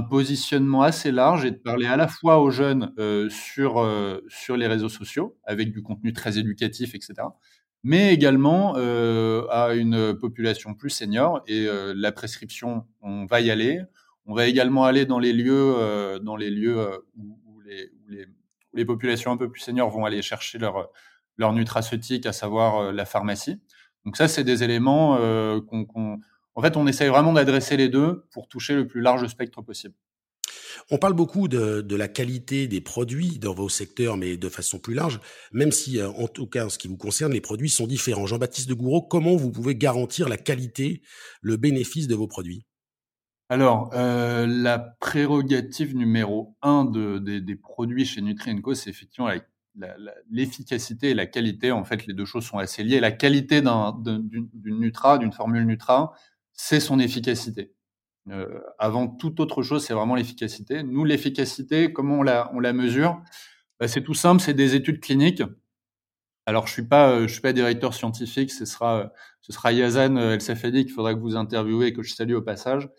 positionnement 0.01 0.81
assez 0.81 1.11
large 1.11 1.45
et 1.45 1.51
de 1.51 1.57
parler 1.57 1.85
à 1.85 1.95
la 1.95 2.07
fois 2.07 2.39
aux 2.39 2.49
jeunes 2.49 2.93
euh, 2.97 3.29
sur, 3.29 3.79
euh, 3.79 4.23
sur 4.27 4.57
les 4.57 4.67
réseaux 4.67 4.89
sociaux, 4.89 5.37
avec 5.43 5.71
du 5.71 5.83
contenu 5.83 6.13
très 6.13 6.37
éducatif, 6.37 6.95
etc., 6.95 7.13
mais 7.83 8.11
également 8.11 8.73
euh, 8.77 9.45
à 9.51 9.75
une 9.75 10.17
population 10.17 10.73
plus 10.73 10.89
senior. 10.89 11.43
Et 11.45 11.67
la 11.95 12.11
prescription, 12.11 12.87
on 13.01 13.25
va 13.25 13.41
y 13.41 13.51
aller. 13.51 13.79
On 14.25 14.33
va 14.33 14.47
également 14.47 14.85
aller 14.85 15.05
dans 15.05 15.19
les 15.19 15.33
lieux, 15.33 16.19
dans 16.23 16.35
les 16.35 16.49
lieux 16.49 16.83
où, 17.15 17.61
les, 18.73 18.85
populations 18.85 19.31
un 19.31 19.37
peu 19.37 19.51
plus 19.51 19.61
seniors 19.61 19.91
vont 19.91 20.03
aller 20.03 20.23
chercher 20.23 20.57
leur, 20.57 20.89
leur 21.37 21.53
nutraceutique, 21.53 22.25
à 22.25 22.33
savoir 22.33 22.91
la 22.91 23.05
pharmacie. 23.05 23.61
Donc 24.03 24.17
ça, 24.17 24.27
c'est 24.27 24.43
des 24.43 24.63
éléments 24.63 25.19
qu'on 25.61 26.19
en 26.55 26.61
fait, 26.61 26.77
on 26.77 26.87
essaye 26.87 27.09
vraiment 27.09 27.33
d'adresser 27.33 27.77
les 27.77 27.89
deux 27.89 28.25
pour 28.31 28.47
toucher 28.47 28.75
le 28.75 28.87
plus 28.87 29.01
large 29.01 29.27
spectre 29.27 29.61
possible. 29.61 29.93
On 30.91 30.97
parle 30.97 31.13
beaucoup 31.13 31.47
de, 31.47 31.95
la 31.95 32.07
qualité 32.07 32.67
des 32.67 32.81
produits 32.81 33.39
dans 33.39 33.53
vos 33.53 33.69
secteurs, 33.69 34.17
mais 34.17 34.37
de 34.37 34.49
façon 34.49 34.77
plus 34.77 34.93
large, 34.93 35.19
même 35.51 35.71
si, 35.71 35.99
euh, 35.99 36.09
en 36.09 36.27
tout 36.27 36.47
cas, 36.47 36.65
en 36.65 36.69
ce 36.69 36.77
qui 36.77 36.87
vous 36.87 36.97
concerne, 36.97 37.33
les 37.33 37.41
produits 37.41 37.69
sont 37.69 37.87
différents. 37.87 38.27
Jean-Baptiste 38.27 38.69
de 38.69 38.73
Gouraud, 38.73 39.01
comment 39.01 39.35
vous 39.35 39.51
pouvez 39.51 39.75
garantir 39.75 40.29
la 40.29 40.37
qualité, 40.37 41.01
le 41.41 41.57
bénéfice 41.57 42.07
de 42.07 42.15
vos 42.15 42.27
produits? 42.27 42.65
Alors, 43.49 43.91
euh, 43.93 44.47
la 44.47 44.79
prérogative 44.79 45.95
numéro 45.95 46.55
un 46.61 46.85
des 46.85 47.55
produits 47.55 48.05
chez 48.05 48.21
NutriEnco, 48.21 48.73
c'est 48.73 48.89
effectivement 48.89 49.29
l'efficacité 50.29 51.11
et 51.11 51.13
la 51.13 51.25
qualité, 51.25 51.71
en 51.71 51.83
fait, 51.83 52.07
les 52.07 52.13
deux 52.13 52.25
choses 52.25 52.45
sont 52.45 52.57
assez 52.57 52.83
liées. 52.83 52.99
La 52.99 53.11
qualité 53.11 53.61
d'une 53.61 54.79
Nutra, 54.79 55.17
d'une 55.17 55.31
formule 55.31 55.65
Nutra, 55.65 56.13
c'est 56.55 56.79
son 56.79 56.99
efficacité. 56.99 57.73
Euh, 58.29 58.59
avant 58.79 59.07
toute 59.07 59.39
autre 59.39 59.61
chose, 59.61 59.85
c'est 59.85 59.93
vraiment 59.93 60.15
l'efficacité. 60.15 60.83
Nous, 60.83 61.05
l'efficacité, 61.05 61.93
comment 61.93 62.19
on 62.19 62.23
la, 62.23 62.51
on 62.53 62.59
la 62.59 62.73
mesure? 62.73 63.21
Bah, 63.79 63.87
C'est 63.87 64.03
tout 64.03 64.13
simple, 64.13 64.41
c'est 64.41 64.53
des 64.53 64.75
études 64.75 64.99
cliniques. 64.99 65.43
Alors, 66.47 66.67
je 66.67 66.73
suis 66.73 66.87
pas, 66.87 67.11
euh, 67.11 67.27
je 67.27 67.33
suis 67.33 67.41
pas 67.41 67.53
directeur 67.53 67.93
scientifique. 67.93 68.51
Ce 68.51 68.65
sera, 68.65 69.11
ce 69.41 69.51
sera 69.53 69.71
Yazan 69.73 70.17
El 70.17 70.41
Safadi 70.41 70.85
qu'il 70.85 70.93
faudra 70.93 71.13
que 71.13 71.19
vous 71.19 71.35
interviewez 71.35 71.87
et 71.87 71.93
que 71.93 72.03
je 72.03 72.13
salue 72.13 72.33
au 72.35 72.41
passage. 72.41 72.89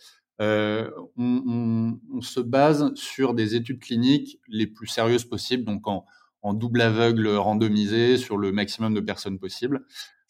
Euh, 0.41 0.91
on, 1.17 1.99
on, 2.13 2.21
se 2.21 2.41
base 2.41 2.93
sur 2.95 3.33
des 3.33 3.55
études 3.55 3.81
cliniques 3.81 4.39
les 4.49 4.67
plus 4.67 4.87
sérieuses 4.87 5.25
possibles, 5.25 5.65
donc 5.65 5.89
en, 5.89 6.05
en 6.43 6.53
double 6.53 6.83
aveugle 6.83 7.29
randomisé 7.29 8.19
sur 8.19 8.37
le 8.37 8.53
maximum 8.53 8.95
de 8.95 9.01
personnes 9.01 9.39
possible. 9.39 9.87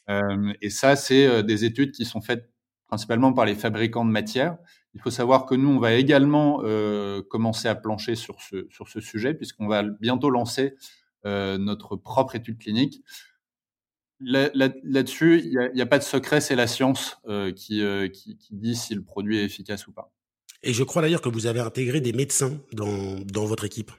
Euh, 0.08 0.52
et 0.62 0.70
ça, 0.70 0.96
c'est 0.96 1.26
euh, 1.26 1.42
des 1.42 1.64
études 1.64 1.92
qui 1.92 2.04
sont 2.04 2.20
faites 2.20 2.48
principalement 2.86 3.32
par 3.32 3.44
les 3.44 3.54
fabricants 3.54 4.04
de 4.04 4.10
matières. 4.10 4.56
Il 4.94 5.00
faut 5.00 5.10
savoir 5.10 5.46
que 5.46 5.54
nous, 5.54 5.68
on 5.68 5.78
va 5.78 5.94
également 5.94 6.62
euh, 6.64 7.22
commencer 7.22 7.68
à 7.68 7.74
plancher 7.74 8.14
sur 8.14 8.40
ce, 8.40 8.66
sur 8.70 8.88
ce 8.88 9.00
sujet, 9.00 9.34
puisqu'on 9.34 9.66
va 9.66 9.82
bientôt 9.82 10.30
lancer 10.30 10.74
euh, 11.26 11.58
notre 11.58 11.96
propre 11.96 12.36
étude 12.36 12.58
clinique. 12.58 13.02
Là-dessus, 14.20 15.42
il 15.44 15.70
n'y 15.74 15.80
a, 15.80 15.84
a, 15.84 15.86
pas 15.86 15.98
de 15.98 16.02
secret, 16.02 16.40
c'est 16.40 16.56
la 16.56 16.66
science 16.66 17.18
euh, 17.28 17.52
qui, 17.52 17.82
qui, 18.14 18.38
qui, 18.38 18.54
dit 18.54 18.74
si 18.74 18.94
le 18.94 19.02
produit 19.02 19.38
est 19.38 19.44
efficace 19.44 19.86
ou 19.86 19.92
pas. 19.92 20.10
Et 20.62 20.72
je 20.72 20.82
crois 20.82 21.02
d'ailleurs 21.02 21.20
que 21.20 21.28
vous 21.28 21.46
avez 21.46 21.60
intégré 21.60 22.00
des 22.00 22.14
médecins 22.14 22.58
dans, 22.72 23.20
dans 23.20 23.44
votre 23.44 23.64
équipe. 23.64 23.92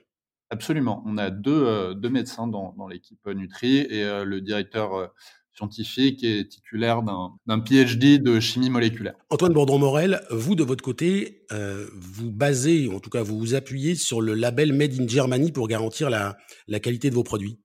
Absolument. 0.50 1.04
On 1.06 1.20
a 1.20 1.30
deux, 1.30 1.94
deux 1.94 2.10
médecins 2.10 2.48
dans, 2.48 2.74
dans 2.78 2.88
l'équipe 2.88 3.24
Nutri 3.28 3.80
et 3.80 4.24
le 4.24 4.42
directeur 4.42 5.14
scientifique 5.58 6.24
et 6.24 6.48
titulaire 6.48 7.02
d'un 7.02 7.60
PhD 7.60 8.22
de 8.22 8.40
chimie 8.40 8.70
moléculaire. 8.70 9.16
Antoine 9.30 9.54
Bourdon-Morel, 9.54 10.22
vous 10.30 10.56
de 10.56 10.64
votre 10.64 10.84
côté, 10.84 11.46
euh, 11.52 11.88
vous 11.96 12.32
basez, 12.32 12.90
en 12.90 13.00
tout 13.00 13.10
cas 13.10 13.24
vous 13.24 13.40
vous 13.40 13.56
appuyez 13.56 13.96
sur 13.96 14.22
le 14.22 14.36
label 14.36 14.74
Made 14.74 15.00
in 15.00 15.08
Germany 15.08 15.52
pour 15.52 15.68
garantir 15.68 16.10
la, 16.10 16.38
la 16.68 16.80
qualité 16.80 17.10
de 17.10 17.16
vos 17.16 17.24
produits. 17.24 17.60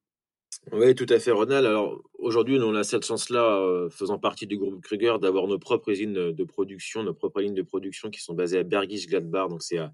Oui, 0.70 0.94
tout 0.94 1.06
à 1.08 1.18
fait, 1.18 1.32
Ronald. 1.32 1.66
Alors 1.66 2.00
aujourd'hui, 2.18 2.58
on 2.60 2.74
a 2.76 2.84
cette 2.84 3.04
chance-là, 3.04 3.58
euh, 3.58 3.90
faisant 3.90 4.18
partie 4.18 4.46
du 4.46 4.56
groupe 4.56 4.80
Kruger, 4.80 5.16
d'avoir 5.20 5.48
nos 5.48 5.58
propres 5.58 5.90
usines 5.90 6.32
de 6.32 6.44
production, 6.44 7.02
nos 7.02 7.14
propres 7.14 7.40
lignes 7.40 7.54
de 7.54 7.62
production 7.62 8.10
qui 8.10 8.20
sont 8.20 8.32
basées 8.32 8.60
à 8.60 8.62
Bergisch 8.62 9.08
Gladbach, 9.08 9.48
donc 9.48 9.62
c'est 9.62 9.78
à, 9.78 9.92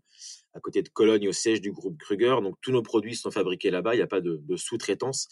à, 0.53 0.61
côté 0.61 0.83
de 0.83 0.89
Cologne, 0.91 1.27
au 1.27 1.33
siège 1.33 1.63
du 1.63 1.73
groupe 1.73 1.97
Kruger. 1.99 2.37
Donc 2.43 2.57
tous 2.61 2.71
nos 2.71 2.83
produits 2.83 3.17
sont 3.17 3.31
fabriqués 3.31 3.71
là-bas, 3.71 3.95
il 3.95 3.99
n'y 3.99 4.03
a 4.03 4.07
pas 4.07 4.21
de, 4.21 4.41
de 4.43 4.57
sous-traitance 4.57 5.29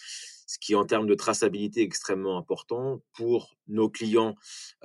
ce 0.47 0.59
qui 0.59 0.75
en 0.75 0.87
termes 0.87 1.07
de 1.07 1.15
traçabilité 1.15 1.81
est 1.81 1.85
extrêmement 1.85 2.39
important 2.39 3.03
pour 3.13 3.57
nos 3.69 3.91
clients 3.91 4.37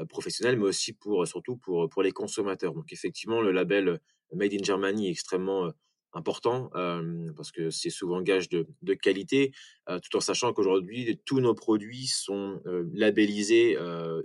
professionnels, 0.10 0.58
mais 0.58 0.66
aussi 0.66 0.94
pour 0.94 1.28
surtout 1.28 1.58
pour, 1.58 1.90
pour 1.90 2.04
les 2.04 2.12
consommateurs. 2.12 2.74
Donc 2.74 2.92
effectivement, 2.92 3.42
le 3.42 3.52
label 3.52 4.00
Made 4.34 4.54
in 4.54 4.64
Germany 4.64 5.08
est 5.08 5.12
extrêmement 5.12 5.72
important 6.14 6.70
euh, 6.76 7.32
parce 7.36 7.52
que 7.52 7.70
c'est 7.70 7.90
souvent 7.90 8.22
gage 8.22 8.50
de, 8.50 8.68
de 8.82 8.94
qualité, 8.94 9.54
euh, 9.90 10.00
tout 10.00 10.18
en 10.18 10.20
sachant 10.20 10.54
qu'aujourd'hui 10.54 11.20
tous 11.26 11.40
nos 11.40 11.54
produits 11.54 12.08
sont 12.08 12.62
euh, 12.66 12.84
labellisés 12.94 13.78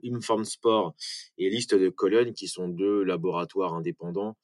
Inform 0.04 0.44
Sport 0.44 0.94
et 1.38 1.48
Liste 1.50 1.74
de 1.74 1.88
Cologne, 1.88 2.32
qui 2.32 2.48
sont 2.48 2.68
deux 2.68 3.02
laboratoires 3.02 3.74
indépendants 3.74 4.36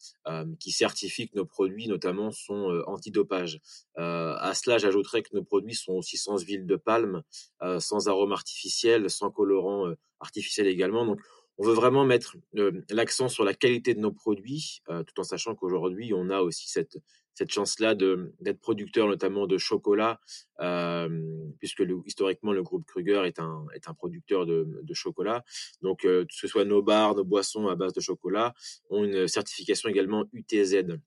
qui 0.58 0.70
certifient 0.70 1.28
que 1.28 1.36
nos 1.36 1.44
produits, 1.44 1.88
notamment, 1.88 2.30
sont 2.30 2.82
antidopage. 2.86 3.60
à 3.96 4.52
cela, 4.54 4.78
j'ajouterais 4.78 5.22
que 5.22 5.34
nos 5.34 5.42
produits 5.42 5.74
sont 5.74 5.92
aussi 5.92 6.16
sans 6.16 6.42
huile 6.42 6.66
de 6.66 6.76
palme, 6.76 7.22
sans 7.78 8.08
arôme 8.08 8.32
artificiel, 8.32 9.10
sans 9.10 9.30
colorant 9.30 9.92
artificiel 10.20 10.66
également. 10.66 11.06
Donc 11.06 11.20
on 11.58 11.64
veut 11.64 11.74
vraiment 11.74 12.04
mettre 12.04 12.36
l'accent 12.90 13.28
sur 13.28 13.44
la 13.44 13.54
qualité 13.54 13.94
de 13.94 14.00
nos 14.00 14.12
produits, 14.12 14.82
tout 14.86 15.20
en 15.20 15.24
sachant 15.24 15.54
qu'aujourd'hui, 15.54 16.12
on 16.14 16.30
a 16.30 16.40
aussi 16.40 16.68
cette, 16.68 16.98
cette 17.34 17.50
chance-là 17.50 17.94
d'être 17.94 18.60
producteur 18.60 19.08
notamment 19.08 19.46
de 19.46 19.58
chocolat, 19.58 20.20
euh, 20.60 21.08
puisque 21.58 21.82
historiquement, 22.06 22.52
le 22.52 22.62
groupe 22.62 22.84
Kruger 22.86 23.22
est 23.24 23.38
un, 23.38 23.66
est 23.74 23.88
un 23.88 23.94
producteur 23.94 24.46
de, 24.46 24.80
de 24.82 24.94
chocolat. 24.94 25.44
Donc, 25.80 26.04
euh, 26.04 26.24
que 26.24 26.34
ce 26.34 26.46
soit 26.46 26.64
nos 26.64 26.82
bars, 26.82 27.14
nos 27.14 27.24
boissons 27.24 27.68
à 27.68 27.74
base 27.74 27.92
de 27.92 28.00
chocolat, 28.00 28.54
ont 28.90 29.04
une 29.04 29.28
certification 29.28 29.88
également 29.88 30.24
UTZ. 30.32 30.98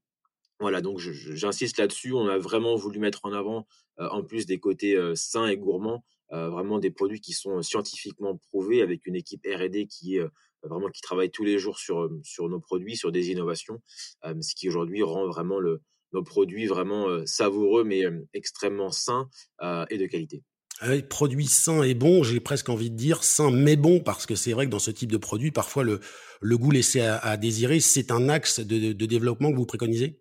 Voilà, 0.60 0.82
donc 0.82 1.00
j'insiste 1.00 1.77
là-dessus. 1.77 2.13
On 2.13 2.27
a 2.27 2.38
vraiment 2.38 2.75
voulu 2.75 3.00
mettre 3.00 3.25
en 3.25 3.34
avant, 3.34 3.67
euh, 4.00 4.08
en 4.10 4.24
plus 4.24 4.46
des 4.46 4.58
côtés 4.58 4.98
sains 5.15 5.48
et 5.48 5.58
gourmands, 5.58 6.03
vraiment 6.32 6.79
des 6.79 6.91
produits 6.91 7.22
qui 7.22 7.34
sont 7.34 7.62
scientifiquement 7.62 8.38
prouvés 8.50 8.82
avec 8.82 9.05
une 9.05 9.15
équipe 9.15 9.46
R&D 9.46 9.88
qui 9.88 10.17
vraiment 10.63 10.89
qui 10.89 11.01
travaille 11.01 11.29
tous 11.29 11.44
les 11.44 11.60
jours 11.60 11.77
sur 11.77 12.10
sur 12.24 12.50
nos 12.50 12.60
produits, 12.60 12.98
sur 12.98 13.12
des 13.12 13.29
innovations, 13.29 13.82
ce 14.24 14.55
qui 14.55 14.67
aujourd'hui 14.67 15.03
rend 15.03 15.27
vraiment 15.27 15.60
le, 15.60 15.82
nos 16.15 16.24
produits 16.24 16.65
vraiment 16.65 17.07
savoureux 17.25 17.84
mais 17.84 18.03
extrêmement 18.34 18.91
sains 18.91 19.29
et 19.62 19.98
de 19.98 20.05
qualité. 20.07 20.43
Euh, 20.84 21.01
produit 21.01 21.48
sain 21.48 21.84
et 21.84 21.93
bon, 21.93 22.24
j'ai 22.24 22.41
presque 22.41 22.67
envie 22.67 22.91
de 22.91 22.98
dire 22.98 23.24
sain 23.24 23.50
mais 23.50 23.77
bon, 23.77 24.01
parce 24.01 24.25
que 24.25 24.36
c'est 24.36 24.51
vrai 24.51 24.65
que 24.65 24.72
dans 24.72 24.79
ce 24.79 24.91
type 24.91 25.12
de 25.12 25.17
produit, 25.17 25.51
parfois 25.51 25.84
le, 25.84 26.01
le 26.41 26.57
goût 26.57 26.72
laissé 26.72 27.00
à, 27.00 27.17
à 27.17 27.38
désirer, 27.38 27.79
c'est 27.79 28.12
un 28.12 28.27
axe 28.27 28.60
de, 28.60 28.91
de, 28.91 29.05
développement 29.05 29.51
que 29.51 29.55
vous 29.55 29.65
préconisez? 29.65 30.19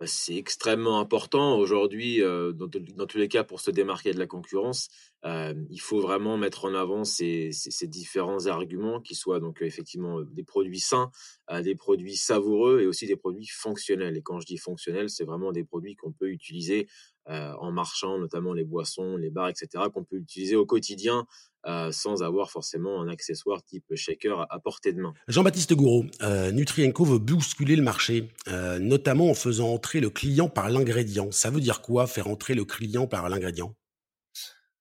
Bah, 0.00 0.06
c'est 0.08 0.34
extrêmement 0.34 0.98
important 0.98 1.56
aujourd'hui, 1.56 2.20
euh, 2.22 2.50
dans, 2.52 2.66
dans, 2.66 3.06
tous 3.06 3.18
les 3.18 3.28
cas, 3.28 3.44
pour 3.44 3.60
se 3.60 3.70
démarquer 3.70 4.12
de 4.12 4.18
la 4.18 4.26
concurrence. 4.26 4.88
Euh, 5.24 5.54
il 5.70 5.80
faut 5.80 6.00
vraiment 6.00 6.36
mettre 6.36 6.64
en 6.64 6.74
avant 6.74 7.04
ces, 7.04 7.52
ces, 7.52 7.70
ces, 7.70 7.86
différents 7.86 8.46
arguments, 8.46 9.00
qui 9.00 9.14
soient 9.14 9.38
donc 9.38 9.62
effectivement 9.62 10.22
des 10.22 10.42
produits 10.42 10.80
sains, 10.80 11.12
euh, 11.50 11.62
des 11.62 11.74
produits 11.74 12.16
savoureux 12.16 12.80
et 12.80 12.86
aussi 12.86 13.06
des 13.06 13.16
produits 13.16 13.46
fonctionnels. 13.46 14.16
Et 14.16 14.22
quand 14.22 14.40
je 14.40 14.46
dis 14.46 14.58
fonctionnels, 14.58 15.10
c'est 15.10 15.24
vraiment 15.24 15.52
des 15.52 15.64
produits 15.64 15.94
qu'on 15.96 16.12
peut 16.12 16.30
utiliser 16.30 16.88
euh, 17.28 17.52
en 17.58 17.72
marchant, 17.72 18.18
notamment 18.18 18.52
les 18.52 18.64
boissons, 18.64 19.16
les 19.16 19.30
bars, 19.30 19.48
etc., 19.48 19.84
qu'on 19.92 20.04
peut 20.04 20.16
utiliser 20.16 20.56
au 20.56 20.66
quotidien 20.66 21.26
euh, 21.66 21.90
sans 21.92 22.22
avoir 22.22 22.50
forcément 22.50 23.00
un 23.00 23.08
accessoire 23.08 23.62
type 23.64 23.94
shaker 23.94 24.40
à, 24.40 24.46
à 24.50 24.58
portée 24.58 24.92
de 24.92 25.00
main. 25.00 25.14
Jean-Baptiste 25.28 25.72
Gouraud, 25.72 26.04
euh, 26.20 26.52
Nutrienco 26.52 27.04
veut 27.06 27.18
bousculer 27.18 27.76
le 27.76 27.82
marché, 27.82 28.28
euh, 28.48 28.78
notamment 28.78 29.30
en 29.30 29.34
faisant 29.34 29.72
entrer 29.72 30.00
le 30.00 30.10
client 30.10 30.50
par 30.50 30.68
l'ingrédient. 30.68 31.30
Ça 31.30 31.48
veut 31.48 31.60
dire 31.62 31.80
quoi, 31.80 32.06
faire 32.06 32.28
entrer 32.28 32.54
le 32.54 32.66
client 32.66 33.06
par 33.06 33.30
l'ingrédient? 33.30 33.74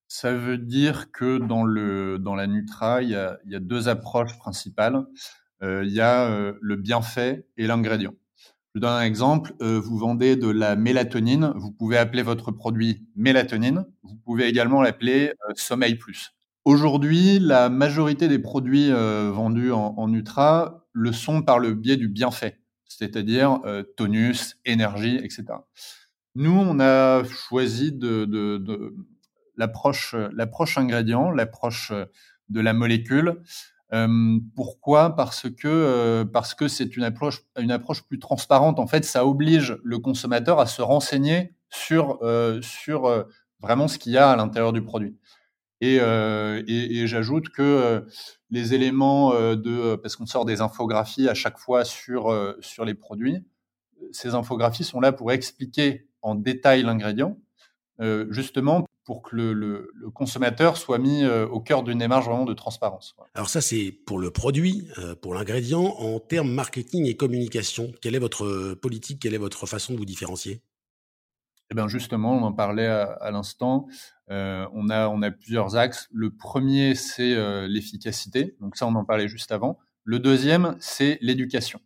Ça 0.10 0.34
veut 0.34 0.58
dire 0.58 1.12
que 1.12 1.38
dans, 1.38 1.64
le, 1.64 2.20
dans 2.20 2.36
la 2.36 2.48
Nutra, 2.48 3.02
il 3.02 3.12
y 3.12 3.16
a, 3.16 3.40
il 3.46 3.54
y 3.54 3.56
a 3.56 3.60
deux 3.60 3.88
approches 3.88 4.38
principales. 4.38 5.06
Euh, 5.64 5.84
il 5.86 5.94
y 5.94 6.02
a 6.02 6.26
euh, 6.26 6.54
le 6.62 6.76
bienfait 6.76 7.48
et 7.58 7.68
l'ingrédient. 7.68 8.14
Je 8.76 8.82
donne 8.82 8.92
un 8.92 9.04
exemple. 9.04 9.54
Euh, 9.62 9.80
vous 9.80 9.98
vendez 9.98 10.36
de 10.36 10.50
la 10.50 10.76
mélatonine. 10.76 11.54
Vous 11.56 11.72
pouvez 11.72 11.98
appeler 11.98 12.22
votre 12.22 12.52
produit 12.52 13.08
mélatonine. 13.16 13.86
Vous 14.04 14.16
pouvez 14.16 14.48
également 14.48 14.82
l'appeler 14.82 15.34
Sommeil 15.56 15.96
Plus. 15.96 16.32
Aujourd'hui, 16.66 17.40
la 17.40 17.70
majorité 17.70 18.28
des 18.28 18.40
produits 18.40 18.90
vendus 18.90 19.72
en, 19.74 19.96
en, 19.98 20.14
Ultra 20.14 20.86
le 20.94 21.12
sont 21.12 21.42
par 21.42 21.60
le 21.60 21.74
biais 21.74 21.98
du 21.98 22.08
bienfait, 22.08 22.62
c'est-à-dire 22.86 23.60
tonus, 23.98 24.56
énergie, 24.64 25.18
etc. 25.18 25.44
Nous, 26.36 26.58
on 26.58 26.80
a 26.80 27.26
choisi 27.26 27.92
de 27.92 28.96
l'approche, 29.58 30.16
l'approche 30.32 30.78
ingrédient, 30.78 31.32
l'approche 31.32 31.92
de 32.48 32.62
la 32.62 32.72
molécule. 32.72 33.42
Pourquoi? 34.56 35.16
Parce 35.16 35.50
que 35.50 36.24
parce 36.24 36.56
que 36.56 36.68
c'est 36.68 36.98
une 36.98 37.04
approche 37.04 37.44
une 37.60 37.72
approche 37.72 38.04
plus 38.04 38.20
transparente. 38.20 38.80
En 38.80 38.88
fait, 38.88 39.06
ça 39.06 39.26
oblige 39.26 39.78
le 39.84 40.00
consommateur 40.00 40.60
à 40.60 40.66
se 40.66 40.82
renseigner 40.82 41.54
sur 41.70 42.20
sur 42.62 43.26
vraiment 43.60 43.88
ce 43.88 44.00
qu'il 44.00 44.14
y 44.14 44.18
a 44.18 44.32
à 44.32 44.36
l'intérieur 44.36 44.74
du 44.74 44.82
produit. 44.82 45.16
Et, 45.82 45.98
et, 45.98 47.08
j'ajoute 47.08 47.50
que 47.50 48.06
les 48.50 48.74
éléments 48.74 49.34
de, 49.34 49.96
parce 49.98 50.16
qu'on 50.16 50.26
sort 50.26 50.46
des 50.46 50.62
infographies 50.62 51.28
à 51.28 51.34
chaque 51.34 51.60
fois 51.60 51.84
sur, 51.84 52.56
sur 52.62 52.86
les 52.86 52.94
produits, 52.94 53.46
ces 54.12 54.34
infographies 54.34 54.86
sont 54.86 55.02
là 55.02 55.12
pour 55.12 55.32
expliquer 55.32 56.08
en 56.22 56.36
détail 56.36 56.84
l'ingrédient, 56.84 57.38
justement 58.30 58.86
pour 59.06 59.22
que 59.22 59.36
le, 59.36 59.54
le, 59.54 59.92
le, 59.94 60.10
consommateur 60.10 60.78
soit 60.78 60.98
mis 60.98 61.26
au 61.26 61.60
cœur 61.60 61.84
d'une 61.84 62.00
démarche 62.00 62.26
vraiment 62.26 62.46
de 62.46 62.54
transparence. 62.54 63.16
Alors 63.34 63.50
ça, 63.50 63.62
c'est 63.62 63.92
pour 63.92 64.20
le 64.20 64.32
produit, 64.32 64.88
pour 65.22 65.34
l'ingrédient. 65.34 65.84
En 65.84 66.20
termes 66.20 66.52
marketing 66.52 67.06
et 67.06 67.16
communication, 67.16 67.92
quelle 68.02 68.16
est 68.16 68.20
votre 68.20 68.74
politique, 68.76 69.22
quelle 69.22 69.34
est 69.34 69.40
votre 69.40 69.66
façon 69.66 69.94
de 69.94 69.98
vous 69.98 70.06
différencier? 70.06 70.62
Eh 71.72 71.76
bien 71.76 71.88
justement, 71.88 72.34
on 72.38 72.44
en 72.44 72.54
parlait 72.54 72.88
à, 72.88 73.04
à 73.04 73.32
l'instant. 73.32 73.88
Euh, 74.30 74.68
on, 74.74 74.90
a, 74.90 75.08
on 75.10 75.22
a 75.22 75.32
plusieurs 75.32 75.76
axes. 75.76 76.08
Le 76.12 76.30
premier, 76.30 76.96
c'est 76.96 77.34
euh, 77.34 77.68
l'efficacité. 77.68 78.56
Donc 78.62 78.78
ça, 78.78 78.86
on 78.86 78.96
en 78.96 79.06
parlait 79.06 79.28
juste 79.28 79.52
avant. 79.52 79.80
Le 80.04 80.20
deuxième, 80.20 80.76
c'est 80.80 81.18
l'éducation. 81.22 81.80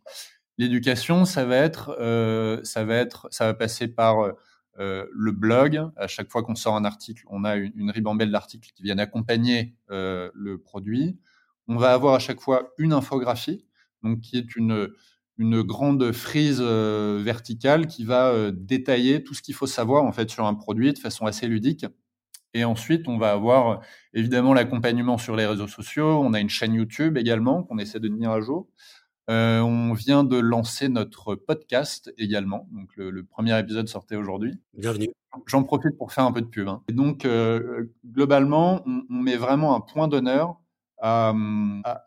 L'éducation, 0.56 1.24
ça 1.24 1.44
va 1.44 1.56
être, 1.56 1.96
euh, 2.00 2.60
ça 2.64 2.84
va 2.84 2.96
être, 2.96 3.28
ça 3.30 3.46
va 3.46 3.54
passer 3.54 3.88
par 3.88 4.32
le 4.78 5.32
blog. 5.32 5.82
À 5.96 6.06
chaque 6.06 6.30
fois 6.30 6.42
qu'on 6.42 6.54
sort 6.54 6.76
un 6.76 6.84
article, 6.84 7.24
on 7.28 7.44
a 7.44 7.56
une, 7.56 7.90
ribambelle 7.90 8.30
d'articles 8.30 8.70
qui 8.74 8.82
viennent 8.82 9.00
accompagner 9.00 9.74
le 9.88 10.56
produit. 10.56 11.18
On 11.66 11.76
va 11.76 11.92
avoir 11.92 12.14
à 12.14 12.18
chaque 12.18 12.40
fois 12.40 12.72
une 12.78 12.92
infographie, 12.92 13.66
donc 14.02 14.20
qui 14.20 14.38
est 14.38 14.56
une, 14.56 14.88
une 15.36 15.62
grande 15.62 16.12
frise 16.12 16.60
verticale 16.60 17.86
qui 17.86 18.04
va 18.04 18.50
détailler 18.52 19.24
tout 19.24 19.34
ce 19.34 19.42
qu'il 19.42 19.54
faut 19.54 19.66
savoir 19.66 20.04
en 20.04 20.12
fait 20.12 20.30
sur 20.30 20.46
un 20.46 20.54
produit 20.54 20.92
de 20.92 20.98
façon 20.98 21.26
assez 21.26 21.46
ludique. 21.46 21.84
Et 22.54 22.64
ensuite, 22.64 23.08
on 23.08 23.18
va 23.18 23.32
avoir 23.32 23.82
évidemment 24.14 24.54
l'accompagnement 24.54 25.18
sur 25.18 25.36
les 25.36 25.46
réseaux 25.46 25.68
sociaux. 25.68 26.20
On 26.22 26.32
a 26.32 26.40
une 26.40 26.48
chaîne 26.48 26.74
YouTube 26.74 27.18
également 27.18 27.62
qu'on 27.62 27.78
essaie 27.78 28.00
de 28.00 28.08
tenir 28.08 28.30
à 28.30 28.40
jour. 28.40 28.68
Euh, 29.28 29.60
on 29.60 29.92
vient 29.92 30.24
de 30.24 30.38
lancer 30.38 30.88
notre 30.88 31.34
podcast 31.34 32.12
également. 32.16 32.66
Donc 32.72 32.96
le, 32.96 33.22
premier 33.22 33.58
épisode 33.58 33.86
sortait 33.86 34.16
aujourd'hui. 34.16 34.58
Bienvenue. 34.74 35.08
J'en 35.46 35.64
profite 35.64 35.98
pour 35.98 36.12
faire 36.12 36.24
un 36.24 36.32
peu 36.32 36.40
de 36.40 36.46
pub. 36.46 36.66
Hein. 36.66 36.82
Et 36.88 36.94
donc 36.94 37.26
euh, 37.26 37.92
globalement, 38.06 38.82
on, 38.86 39.22
met 39.22 39.36
vraiment 39.36 39.76
un 39.76 39.80
point 39.80 40.08
d'honneur 40.08 40.58
à, 41.00 41.34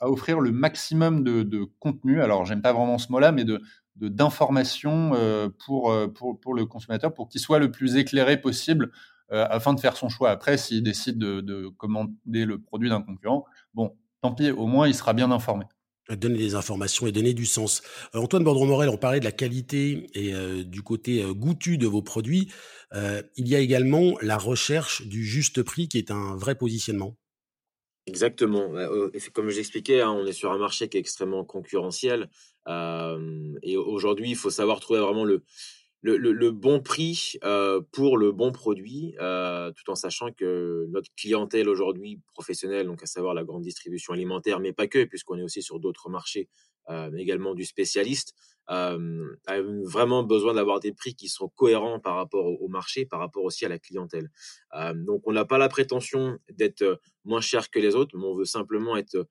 offrir 0.02 0.40
le 0.40 0.52
maximum 0.52 1.24
de, 1.24 1.64
contenu. 1.80 2.22
Alors 2.22 2.46
j'aime 2.46 2.64
pas 2.64 2.74
vraiment 2.74 2.98
ce 2.98 3.12
mot-là, 3.12 3.32
mais 3.32 3.44
de 3.44 3.62
d'informations 3.98 5.12
euh, 5.14 5.50
pour, 5.64 5.94
pour, 6.16 6.40
pour 6.40 6.56
le 6.56 6.66
consommateur 6.66 7.14
pour 7.14 7.30
qu'il 7.30 7.40
soit 7.40 7.60
le 7.60 7.70
plus 7.70 7.98
éclairé 7.98 8.42
possible 8.42 8.92
afin 9.30 9.74
de 9.74 9.80
faire 9.80 9.96
son 9.96 10.10
choix. 10.10 10.32
Après, 10.32 10.58
s'il 10.58 10.82
décide 10.82 11.20
de, 11.20 11.68
commander 11.78 12.46
le 12.46 12.58
produit 12.58 12.90
d'un 12.90 13.02
concurrent, 13.02 13.46
bon, 13.76 13.96
tant 14.22 14.34
pis, 14.34 14.50
au 14.50 14.66
moins 14.66 14.88
il 14.88 14.96
sera 14.96 15.14
bien 15.14 15.30
informé 15.30 15.66
donner 16.16 16.38
des 16.38 16.56
informations 16.56 17.08
et 17.08 17.12
donner 17.12 17.34
du 17.34 17.46
sens. 17.46 17.82
Euh, 18.16 18.20
Antoine 18.20 18.44
Bordron-Morel, 18.44 18.90
on 18.90 18.98
parlait 18.98 19.20
de 19.20 19.26
la 19.26 19.32
qualité 19.32 20.08
et 20.14 20.34
euh, 20.34 20.64
du 20.64 20.82
côté 20.82 21.24
goûtu 21.32 21.78
de 21.78 21.88
vos 21.88 22.02
produits. 22.02 22.52
il 22.94 23.48
y 23.48 23.56
a 23.56 23.60
également 23.60 24.18
la 24.22 24.38
recherche 24.38 25.08
du 25.08 25.24
juste 25.24 25.64
prix 25.64 25.88
qui 25.88 25.98
est 25.98 26.12
un 26.12 26.36
vrai 26.36 26.56
positionnement. 26.56 27.16
Exactement. 28.08 28.74
Comme 29.34 29.50
je 29.50 29.58
l'expliquais, 29.58 30.02
hein, 30.02 30.12
on 30.12 30.26
est 30.26 30.34
sur 30.34 30.52
un 30.52 30.58
marché 30.58 30.90
qui 30.90 30.98
est 30.98 31.00
extrêmement 31.00 31.46
concurrentiel. 31.46 32.30
et 32.68 33.78
aujourd'hui, 33.78 34.32
il 34.32 34.36
faut 34.36 34.50
savoir 34.50 34.80
trouver 34.80 35.00
vraiment 35.00 35.24
le, 35.24 35.44
le, 36.02 36.18
le, 36.18 36.52
bon 36.52 36.82
prix 36.82 37.34
euh, 37.44 37.82
pour 37.92 38.18
le 38.18 38.32
bon 38.32 38.52
produit, 38.52 39.16
euh, 39.20 39.72
tout 39.72 39.92
en 39.92 39.96
sachant 39.96 40.32
que 40.32 40.88
notre 40.90 41.10
clientèle 41.16 41.70
aujourd'hui 41.70 42.20
professionnelle, 42.34 42.88
donc 42.88 43.04
à 43.04 43.06
savoir 43.06 43.34
la 43.34 43.44
grande 43.44 43.62
distribution 43.62 44.14
alimentaire, 44.14 44.60
mais 44.60 44.74
pas 44.74 44.88
que, 44.88 45.04
puisqu'on 45.04 45.38
est 45.38 45.44
aussi 45.44 45.62
sur 45.62 45.80
d'autres 45.80 46.10
marchés, 46.10 46.50
euh, 46.90 47.12
également 47.16 47.54
du 47.54 47.66
spécialiste, 47.66 48.34
a 48.68 48.96
vraiment 49.84 50.24
besoin 50.24 50.54
d'avoir 50.54 50.80
des 50.80 50.94
prix 50.94 51.14
qui 51.14 51.28
sont 51.28 51.50
cohérents 51.50 52.00
par 52.00 52.16
rapport 52.16 52.46
au, 52.46 52.70
marché, 52.70 53.06
par 53.06 53.20
rapport 53.20 53.44
aussi 53.44 53.66
à 53.66 53.70
la 53.70 53.80
clientèle. 53.80 54.30
Donc 54.96 55.24
on 55.26 55.34
n'a 55.34 55.44
pas 55.44 55.58
la 55.58 55.68
prétention 55.68 56.40
d'être 56.54 57.02
moins 57.26 57.42
cher 57.42 57.70
que 57.70 57.80
les 57.80 57.96
autres, 57.96 58.18
mais 58.18 58.24
on 58.24 58.34
veut 58.34 58.46
simplement 58.46 58.96
être 58.96 59.28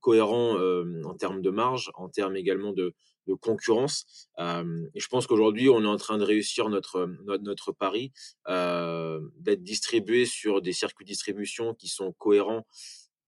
cohérent 0.00 0.58
en 1.04 1.14
termes 1.14 1.40
de 1.40 1.50
marge, 1.50 1.92
en 1.94 2.08
termes 2.08 2.34
également 2.34 2.72
de, 2.72 2.96
de 3.26 3.34
concurrence. 3.34 4.28
Je 4.38 5.06
pense 5.08 5.26
qu'aujourd'hui, 5.26 5.68
on 5.68 5.82
est 5.82 5.86
en 5.86 5.96
train 5.96 6.18
de 6.18 6.24
réussir 6.24 6.68
notre, 6.68 7.08
notre, 7.40 7.72
pari, 7.72 8.12
d'être 8.46 9.62
distribué 9.62 10.26
sur 10.26 10.62
des 10.62 10.72
circuits 10.72 11.04
de 11.04 11.10
distribution 11.10 11.74
qui 11.74 11.88
sont 11.88 12.12
cohérents 12.12 12.66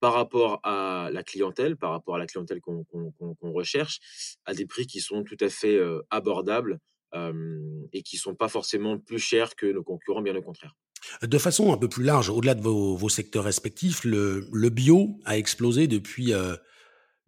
par 0.00 0.12
rapport 0.12 0.60
à 0.62 1.08
la 1.12 1.22
clientèle, 1.22 1.76
par 1.76 1.90
rapport 1.90 2.16
à 2.16 2.18
la 2.18 2.26
clientèle 2.26 2.60
qu'on 2.60 3.52
recherche, 3.52 4.00
à 4.44 4.54
des 4.54 4.66
prix 4.66 4.86
qui 4.86 5.00
sont 5.00 5.24
tout 5.24 5.38
à 5.40 5.48
fait 5.48 5.80
abordables 6.10 6.78
et 7.92 8.02
qui 8.02 8.16
sont 8.16 8.34
pas 8.34 8.48
forcément 8.48 8.98
plus 8.98 9.18
chers 9.18 9.56
que 9.56 9.66
nos 9.66 9.82
concurrents, 9.82 10.22
bien 10.22 10.36
au 10.36 10.42
contraire. 10.42 10.74
De 11.22 11.38
façon 11.38 11.72
un 11.72 11.76
peu 11.76 11.88
plus 11.88 12.04
large, 12.04 12.28
au-delà 12.30 12.54
de 12.54 12.60
vos, 12.60 13.08
secteurs 13.08 13.44
respectifs, 13.44 14.04
le, 14.04 14.68
bio 14.70 15.18
a 15.24 15.38
explosé 15.38 15.86
depuis 15.86 16.32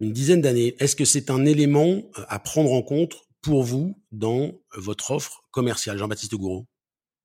une 0.01 0.13
dizaine 0.13 0.41
d'années. 0.41 0.75
Est-ce 0.79 0.97
que 0.97 1.05
c'est 1.05 1.31
un 1.31 1.45
élément 1.45 2.03
euh, 2.19 2.23
à 2.29 2.39
prendre 2.39 2.73
en 2.73 2.83
compte 2.83 3.15
pour 3.43 3.63
vous 3.63 4.01
dans 4.13 4.53
votre 4.77 5.11
offre 5.13 5.45
commerciale, 5.51 5.99
Jean-Baptiste 5.99 6.35
Gouraud? 6.35 6.67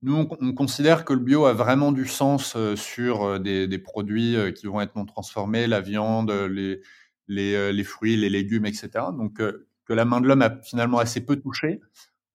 Nous, 0.01 0.27
on, 0.41 0.53
considère 0.53 1.05
que 1.05 1.13
le 1.13 1.19
bio 1.19 1.45
a 1.45 1.53
vraiment 1.53 1.93
du 1.93 2.05
sens 2.05 2.55
euh, 2.57 2.75
sur 2.75 3.23
euh, 3.23 3.39
des, 3.39 3.79
produits 3.79 4.35
qui 4.53 4.65
vont 4.65 4.81
être 4.81 4.95
non 4.95 5.05
transformés, 5.05 5.65
la 5.65 5.79
viande, 5.79 6.31
les, 6.31 7.83
fruits, 7.83 8.17
les 8.17 8.29
légumes, 8.29 8.65
etc. 8.65 8.89
Donc, 9.17 9.37
que 9.37 9.93
la 9.93 10.05
main 10.05 10.19
de 10.19 10.27
l'homme 10.27 10.41
a 10.41 10.61
finalement 10.61 10.99
assez 10.99 11.21
peu 11.25 11.37
touché. 11.37 11.79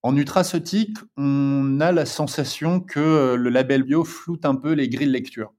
En 0.03 0.13
nutraceutique, 0.13 0.97
on 1.17 1.81
a 1.81 1.93
la 1.93 2.07
sensation 2.07 2.81
que 2.81 3.35
le 3.35 3.51
label 3.51 3.83
bio 3.83 4.05
floute 4.05 4.45
un 4.45 4.55
peu 4.55 4.73
les 4.73 4.89
grilles 4.89 5.09
de 5.09 5.13
lecture. 5.13 5.53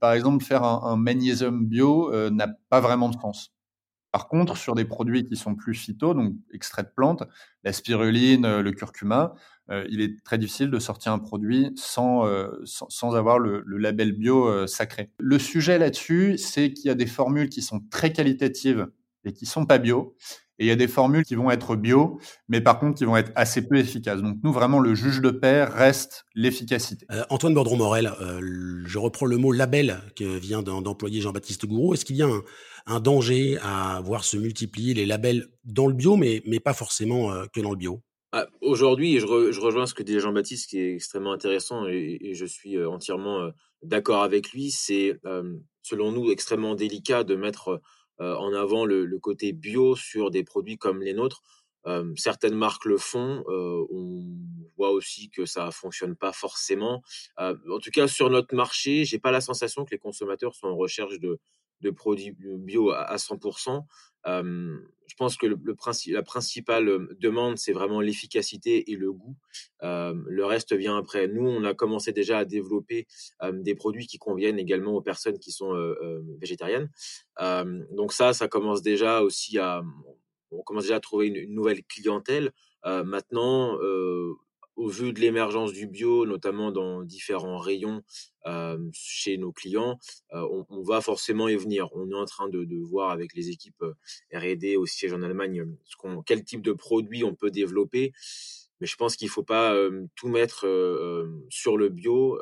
par 0.00 0.12
exemple, 0.12 0.44
faire 0.44 0.64
un 0.64 0.96
magnésium 0.96 1.64
bio 1.66 2.10
n'a 2.30 2.48
pas 2.68 2.80
vraiment 2.80 3.08
de 3.08 3.18
sens. 3.18 3.55
Par 4.16 4.28
contre, 4.28 4.56
sur 4.56 4.74
des 4.74 4.86
produits 4.86 5.26
qui 5.26 5.36
sont 5.36 5.54
plus 5.54 5.74
phyto, 5.74 6.14
donc 6.14 6.32
extraits 6.50 6.86
de 6.86 6.90
plantes, 6.96 7.24
la 7.64 7.74
spiruline, 7.74 8.46
euh, 8.46 8.62
le 8.62 8.72
curcuma, 8.72 9.34
euh, 9.68 9.84
il 9.90 10.00
est 10.00 10.24
très 10.24 10.38
difficile 10.38 10.70
de 10.70 10.78
sortir 10.78 11.12
un 11.12 11.18
produit 11.18 11.70
sans, 11.76 12.26
euh, 12.26 12.48
sans, 12.64 13.14
avoir 13.14 13.38
le, 13.38 13.62
label 13.66 14.12
bio 14.12 14.66
sacré. 14.66 15.10
Le 15.18 15.38
sujet 15.38 15.78
là-dessus, 15.78 16.38
c'est 16.38 16.72
qu'il 16.72 16.86
y 16.86 16.90
a 16.90 16.94
des 16.94 17.04
formules 17.04 17.50
qui 17.50 17.60
sont 17.60 17.82
très 17.90 18.10
qualitatives 18.10 18.86
et 19.26 19.34
qui 19.34 19.44
sont 19.44 19.66
pas 19.66 19.76
bio. 19.76 20.16
Et 20.58 20.64
il 20.64 20.68
y 20.68 20.70
a 20.70 20.76
des 20.76 20.88
formules 20.88 21.24
qui 21.24 21.34
vont 21.34 21.50
être 21.50 21.76
bio, 21.76 22.18
mais 22.48 22.60
par 22.60 22.78
contre 22.78 22.96
qui 22.96 23.04
vont 23.04 23.16
être 23.16 23.32
assez 23.34 23.66
peu 23.66 23.76
efficaces. 23.76 24.22
Donc 24.22 24.38
nous, 24.42 24.52
vraiment, 24.52 24.80
le 24.80 24.94
juge 24.94 25.20
de 25.20 25.30
paix 25.30 25.64
reste 25.64 26.24
l'efficacité. 26.34 27.06
Antoine 27.28 27.52
Bordron-Morel, 27.52 28.10
je 28.86 28.98
reprends 28.98 29.26
le 29.26 29.36
mot 29.36 29.52
label 29.52 30.00
que 30.16 30.24
vient 30.24 30.62
d'employer 30.62 31.20
Jean-Baptiste 31.20 31.66
Gouraud. 31.66 31.92
Est-ce 31.92 32.04
qu'il 32.04 32.16
y 32.16 32.22
a 32.22 32.26
un, 32.26 32.42
un 32.86 33.00
danger 33.00 33.58
à 33.62 34.00
voir 34.00 34.24
se 34.24 34.36
multiplier 34.36 34.94
les 34.94 35.06
labels 35.06 35.48
dans 35.64 35.88
le 35.88 35.94
bio, 35.94 36.16
mais, 36.16 36.42
mais 36.46 36.60
pas 36.60 36.72
forcément 36.72 37.32
euh, 37.32 37.44
que 37.52 37.60
dans 37.60 37.70
le 37.70 37.76
bio? 37.76 38.00
Ah, 38.32 38.46
Aujourd'hui, 38.60 39.18
je, 39.18 39.26
rejoins 39.26 39.86
ce 39.86 39.94
que 39.94 40.02
dit 40.02 40.20
Jean-Baptiste, 40.20 40.70
qui 40.70 40.78
est 40.78 40.94
extrêmement 40.94 41.32
intéressant, 41.32 41.86
et, 41.86 42.34
je 42.34 42.46
suis 42.46 42.76
euh, 42.76 42.88
entièrement 42.88 43.40
euh, 43.40 43.50
d'accord 43.82 44.22
avec 44.22 44.52
lui. 44.52 44.70
C'est, 44.70 45.18
selon 45.82 46.12
nous, 46.12 46.30
extrêmement 46.30 46.74
délicat 46.74 47.24
de 47.24 47.34
mettre 47.34 47.80
en 48.18 48.52
avant 48.54 48.84
le, 48.84 49.18
côté 49.18 49.52
bio 49.52 49.96
sur 49.96 50.30
des 50.30 50.44
produits 50.44 50.78
comme 50.78 51.02
les 51.02 51.14
nôtres. 51.14 51.42
certaines 52.16 52.54
marques 52.54 52.84
le 52.84 52.98
font. 52.98 53.44
on 53.48 54.24
voit 54.76 54.90
aussi 54.90 55.30
que 55.30 55.46
ça 55.46 55.70
fonctionne 55.70 56.16
pas 56.16 56.32
forcément. 56.32 57.02
en 57.38 57.78
tout 57.82 57.90
cas, 57.90 58.08
sur 58.08 58.30
notre 58.30 58.54
marché, 58.54 59.04
j'ai 59.04 59.18
pas 59.18 59.30
la 59.30 59.40
sensation 59.40 59.84
que 59.84 59.90
les 59.90 59.98
consommateurs 59.98 60.54
sont 60.54 60.68
en 60.68 60.76
recherche 60.76 61.18
de, 61.18 61.38
de 61.80 61.90
produits 61.90 62.34
bio 62.38 62.90
à, 62.90 63.16
100%. 63.16 63.84
Je 65.06 65.14
pense 65.16 65.36
que 65.36 65.46
le, 65.46 65.58
la 66.08 66.22
principale 66.22 67.08
demande, 67.18 67.58
c'est 67.58 67.72
vraiment 67.72 68.00
l'efficacité 68.00 68.90
et 68.90 68.96
le 68.96 69.12
goût. 69.12 69.36
le 69.82 70.44
reste 70.44 70.74
vient 70.74 70.96
après. 70.96 71.28
Nous, 71.28 71.46
on 71.46 71.64
a 71.64 71.74
commencé 71.74 72.12
déjà 72.12 72.38
à 72.38 72.44
développer 72.44 73.06
des 73.52 73.74
produits 73.74 74.06
qui 74.06 74.18
conviennent 74.18 74.58
également 74.58 74.92
aux 74.94 75.02
personnes 75.02 75.38
qui 75.38 75.52
sont 75.52 75.72
végétariennes. 76.40 76.90
donc 77.92 78.12
ça, 78.12 78.32
ça 78.32 78.48
commence 78.48 78.82
déjà 78.82 79.22
aussi 79.22 79.58
à, 79.58 79.82
on 80.50 80.62
commence 80.62 80.84
déjà 80.84 80.96
à 80.96 81.00
trouver 81.00 81.28
une 81.28 81.54
nouvelle 81.54 81.82
clientèle. 81.84 82.52
maintenant, 82.84 83.78
au 84.76 84.88
vu 84.88 85.12
de 85.12 85.20
l'émergence 85.20 85.72
du 85.72 85.86
bio, 85.86 86.26
notamment 86.26 86.70
dans 86.70 87.02
différents 87.02 87.58
rayons 87.58 88.02
chez 88.92 89.38
nos 89.38 89.50
clients, 89.52 89.98
on, 90.30 90.82
va 90.82 91.00
forcément 91.00 91.48
y 91.48 91.56
venir. 91.56 91.88
On 91.94 92.10
est 92.10 92.14
en 92.14 92.26
train 92.26 92.48
de, 92.48 92.66
voir 92.84 93.10
avec 93.10 93.34
les 93.34 93.50
équipes 93.50 93.84
R&D 94.32 94.76
au 94.76 94.86
siège 94.86 95.12
en 95.12 95.22
Allemagne 95.22 95.64
ce 95.84 95.96
quel 96.24 96.44
type 96.44 96.62
de 96.62 96.72
produit 96.72 97.24
on 97.24 97.34
peut 97.34 97.50
développer. 97.50 98.12
Mais 98.80 98.86
je 98.86 98.94
pense 98.96 99.16
qu'il 99.16 99.30
faut 99.30 99.42
pas 99.42 99.74
tout 100.14 100.28
mettre 100.28 100.66
sur 101.48 101.76
le 101.76 101.88
bio 101.88 102.38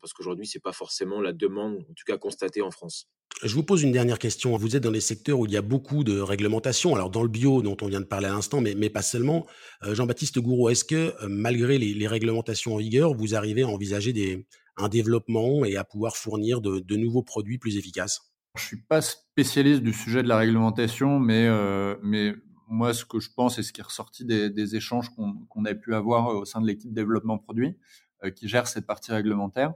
parce 0.00 0.12
qu'aujourd'hui 0.12 0.46
c'est 0.46 0.62
pas 0.62 0.72
forcément 0.72 1.20
la 1.20 1.32
demande, 1.32 1.78
en 1.88 1.94
tout 1.94 2.04
cas 2.06 2.18
constatée 2.18 2.60
en 2.60 2.70
France. 2.70 3.08
Je 3.42 3.54
vous 3.54 3.62
pose 3.62 3.82
une 3.82 3.92
dernière 3.92 4.18
question. 4.18 4.56
Vous 4.56 4.76
êtes 4.76 4.82
dans 4.82 4.90
des 4.90 5.00
secteurs 5.00 5.38
où 5.38 5.44
il 5.44 5.52
y 5.52 5.58
a 5.58 5.62
beaucoup 5.62 6.04
de 6.04 6.18
réglementations. 6.18 6.94
Alors 6.94 7.10
dans 7.10 7.22
le 7.22 7.28
bio, 7.28 7.60
dont 7.60 7.76
on 7.82 7.86
vient 7.86 8.00
de 8.00 8.06
parler 8.06 8.26
à 8.26 8.30
l'instant, 8.30 8.62
mais, 8.62 8.74
mais, 8.74 8.88
pas 8.88 9.02
seulement. 9.02 9.46
Euh, 9.82 9.94
Jean-Baptiste 9.94 10.38
Gouraud, 10.38 10.70
est-ce 10.70 10.84
que 10.84 11.14
euh, 11.22 11.28
malgré 11.28 11.76
les, 11.76 12.06
réglementations 12.06 12.74
en 12.74 12.78
vigueur, 12.78 13.14
vous 13.14 13.34
arrivez 13.34 13.62
à 13.62 13.68
envisager 13.68 14.14
des, 14.14 14.46
un 14.78 14.88
développement 14.88 15.66
et 15.66 15.76
à 15.76 15.84
pouvoir 15.84 16.16
fournir 16.16 16.62
de, 16.62 16.96
nouveaux 16.96 17.22
produits 17.22 17.58
plus 17.58 17.76
efficaces? 17.76 18.22
Je 18.56 18.64
suis 18.64 18.80
pas 18.80 19.02
spécialiste 19.02 19.82
du 19.82 19.92
sujet 19.92 20.22
de 20.22 20.28
la 20.28 20.38
réglementation, 20.38 21.20
mais, 21.20 21.46
euh, 21.46 21.94
mais 22.02 22.34
moi, 22.68 22.94
ce 22.94 23.04
que 23.04 23.20
je 23.20 23.28
pense 23.36 23.58
et 23.58 23.62
ce 23.62 23.70
qui 23.70 23.82
est 23.82 23.84
ressorti 23.84 24.24
des, 24.24 24.76
échanges 24.76 25.10
qu'on 25.10 25.64
a 25.66 25.74
pu 25.74 25.94
avoir 25.94 26.28
au 26.28 26.46
sein 26.46 26.62
de 26.62 26.66
l'équipe 26.66 26.92
développement 26.92 27.36
produit, 27.36 27.76
qui 28.34 28.48
gère 28.48 28.66
cette 28.66 28.86
partie 28.86 29.12
réglementaire, 29.12 29.74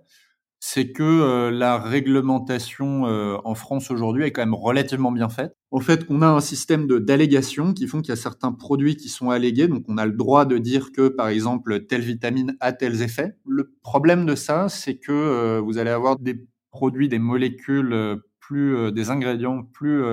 c'est 0.60 0.92
que 0.92 1.02
euh, 1.02 1.50
la 1.50 1.78
réglementation 1.78 3.06
euh, 3.06 3.38
en 3.44 3.54
France 3.54 3.90
aujourd'hui 3.90 4.24
est 4.24 4.30
quand 4.30 4.42
même 4.42 4.54
relativement 4.54 5.10
bien 5.10 5.30
faite. 5.30 5.54
En 5.70 5.80
fait, 5.80 6.04
on 6.10 6.20
a 6.20 6.26
un 6.26 6.40
système 6.40 6.86
d'allégations 6.86 7.72
qui 7.72 7.86
font 7.86 8.02
qu'il 8.02 8.10
y 8.10 8.12
a 8.12 8.16
certains 8.16 8.52
produits 8.52 8.96
qui 8.96 9.08
sont 9.08 9.30
allégués, 9.30 9.68
donc 9.68 9.84
on 9.88 9.96
a 9.96 10.04
le 10.04 10.12
droit 10.12 10.44
de 10.44 10.58
dire 10.58 10.92
que, 10.92 11.08
par 11.08 11.28
exemple, 11.28 11.86
telle 11.86 12.02
vitamine 12.02 12.56
a 12.60 12.72
tels 12.72 13.02
effets. 13.02 13.32
Le 13.46 13.72
problème 13.82 14.26
de 14.26 14.34
ça, 14.34 14.68
c'est 14.68 14.98
que 14.98 15.12
euh, 15.12 15.60
vous 15.60 15.78
allez 15.78 15.90
avoir 15.90 16.18
des 16.18 16.44
produits, 16.70 17.08
des 17.08 17.18
molécules 17.18 18.18
plus, 18.38 18.92
des 18.92 19.10
ingrédients 19.10 19.64
plus 19.64 20.04